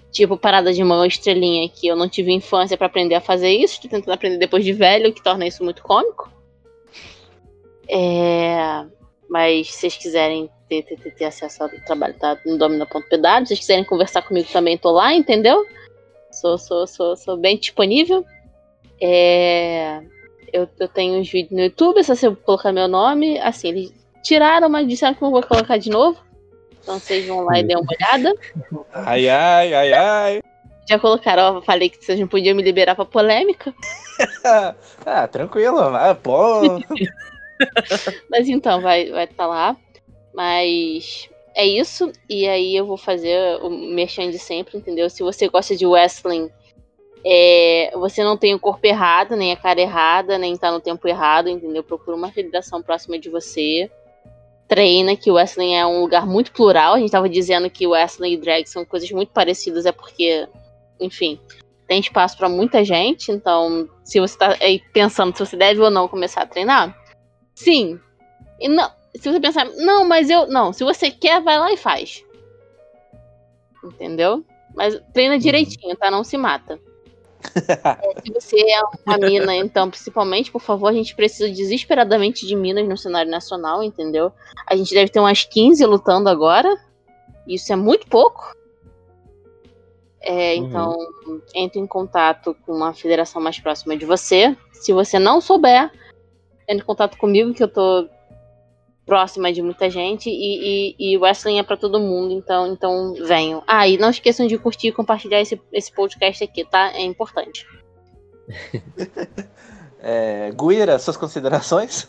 [0.10, 3.74] Tipo, parada de mão, estrelinha, que eu não tive infância para aprender a fazer isso,
[3.74, 6.32] estou tentando aprender depois de velho, que torna isso muito cômico.
[7.88, 8.86] É...
[9.30, 13.02] Mas se vocês quiserem ter, ter, ter acesso ao trabalho, tá no domina.pw.
[13.02, 15.64] Se vocês quiserem conversar comigo também, tô lá, entendeu?
[16.32, 18.26] Sou, sou, sou, sou bem disponível.
[19.02, 20.02] É
[20.54, 23.93] eu, eu tenho uns vídeos no YouTube, se você colocar meu nome, assim, eles
[24.24, 26.20] tiraram, mas disseram que não vou colocar de novo.
[26.82, 28.34] Então vocês vão lá e dêem uma olhada.
[28.93, 30.41] Ai, ai, ai, ai.
[30.88, 33.74] Já colocaram, ó, falei que vocês não podiam me liberar pra polêmica.
[35.06, 36.62] ah, tranquilo, ah, pô.
[38.30, 39.78] mas então, vai vai tá lá.
[40.34, 42.12] Mas é isso.
[42.28, 45.10] E aí eu vou fazer o merchan de sempre, entendeu?
[45.10, 46.50] Se você gosta de wrestling
[47.26, 51.07] É, você não tem o corpo errado, nem a cara errada, nem tá no tempo
[51.07, 51.84] errado, entendeu?
[51.84, 53.89] Procura uma federação próxima de você.
[54.67, 56.93] Treina, que o Wrestling é um lugar muito plural.
[56.93, 60.47] A gente tava dizendo que o Wrestling e drag são coisas muito parecidas, é porque,
[60.99, 61.39] enfim,
[61.88, 63.32] tem espaço para muita gente.
[63.32, 66.95] Então, se você tá aí pensando se você deve ou não começar a treinar,
[67.55, 67.99] sim.
[68.59, 70.47] E não, se você pensar, não, mas eu.
[70.47, 72.24] Não, se você quer, vai lá e faz.
[73.84, 74.45] Entendeu?
[74.76, 75.39] Mas treina uhum.
[75.39, 76.11] direitinho, tá?
[76.11, 76.80] Não se mata.
[77.56, 82.56] É, se você é uma mina, então, principalmente, por favor, a gente precisa desesperadamente de
[82.56, 84.32] minas no cenário nacional, entendeu?
[84.68, 86.70] A gente deve ter umas 15 lutando agora.
[87.48, 88.56] Isso é muito pouco.
[90.22, 90.66] É, uhum.
[90.66, 90.98] Então,
[91.56, 94.56] entre em contato com uma federação mais próxima de você.
[94.74, 95.92] Se você não souber,
[96.68, 98.08] entre em contato comigo, que eu tô
[99.10, 100.30] próxima de muita gente.
[100.30, 103.64] E, e, e wrestling é para todo mundo, então, então venham.
[103.68, 106.93] Ah, e não esqueçam de curtir e compartilhar esse, esse podcast aqui, tá?
[106.93, 107.66] É importante.
[109.99, 112.07] é, Guira, suas considerações?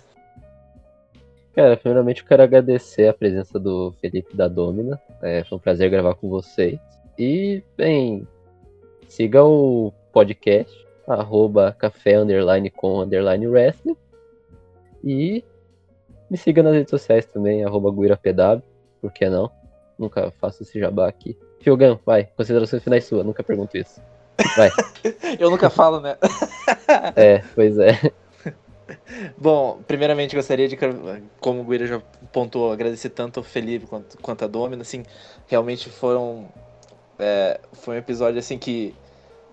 [1.55, 5.01] Cara, primeiramente eu quero agradecer a presença do Felipe da Domina.
[5.23, 6.79] É, foi um prazer gravar com vocês.
[7.19, 8.27] E, bem,
[9.09, 13.97] siga o podcast, arroba café underline com underline wrestling.
[15.03, 15.43] E
[16.31, 18.63] me siga nas redes sociais também, arroba guirapw,
[19.01, 19.51] por que não?
[19.99, 21.37] Nunca faço esse jabá aqui.
[21.61, 24.01] Fiogan, vai, considerações finais sua, nunca pergunto isso.
[24.57, 24.71] Vai.
[25.39, 26.17] Eu nunca falo, né?
[27.17, 27.99] é, pois é.
[29.37, 30.79] Bom, primeiramente gostaria de,
[31.41, 32.01] como o Guira já
[32.33, 35.03] pontuou, agradecer tanto ao Felipe quanto, quanto a Domina, assim,
[35.47, 36.49] realmente foram
[37.21, 38.95] é, foi um episódio assim que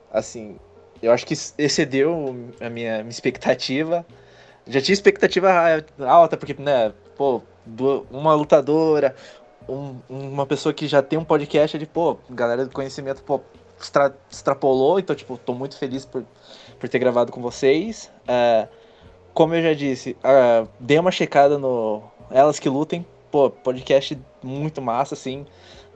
[0.10, 0.58] assim
[1.02, 4.06] eu acho que excedeu a minha, minha expectativa
[4.70, 5.50] já tinha expectativa
[6.00, 7.42] alta porque né pô
[8.12, 9.16] uma lutadora
[9.68, 13.42] um, uma pessoa que já tem um podcast de pô galera do conhecimento pô
[13.80, 16.26] extra, extrapolou então tipo tô muito feliz por,
[16.80, 18.68] por ter gravado com vocês é,
[19.34, 24.82] como eu já disse uh, dê uma checada no elas que lutem pô podcast muito
[24.82, 25.46] massa assim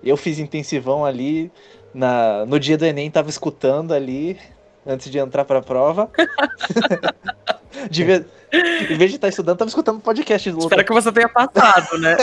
[0.03, 1.51] eu fiz intensivão ali.
[1.93, 4.39] Na, no dia do Enem, tava escutando ali,
[4.85, 6.09] antes de entrar pra prova.
[7.89, 10.65] Devia, em vez de estar estudando, tava escutando podcast de luta.
[10.65, 12.17] Espero que você tenha passado, né?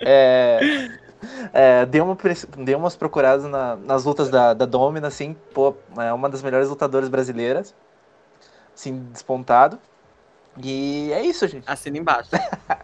[0.00, 0.90] é,
[1.52, 2.16] é, dei, uma,
[2.58, 6.68] dei umas procuradas na, nas lutas da, da Domina, assim, pô, é uma das melhores
[6.68, 7.74] lutadoras brasileiras.
[8.74, 9.78] Assim, despontado.
[10.58, 11.64] E é isso, gente.
[11.66, 12.30] Assina embaixo.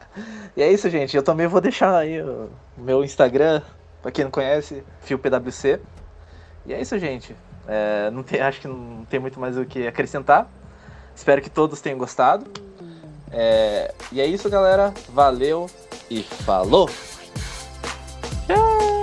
[0.57, 1.17] e é isso, gente.
[1.17, 3.63] Eu também vou deixar aí o meu Instagram,
[4.03, 5.81] pra quem não conhece, FioPWC.
[6.67, 7.35] E é isso, gente.
[7.67, 10.49] É, não tem, acho que não tem muito mais o que acrescentar.
[11.15, 12.47] Espero que todos tenham gostado.
[13.31, 14.93] É, e é isso, galera.
[15.09, 15.67] Valeu
[16.11, 16.89] e falou!
[18.47, 18.96] Tchau!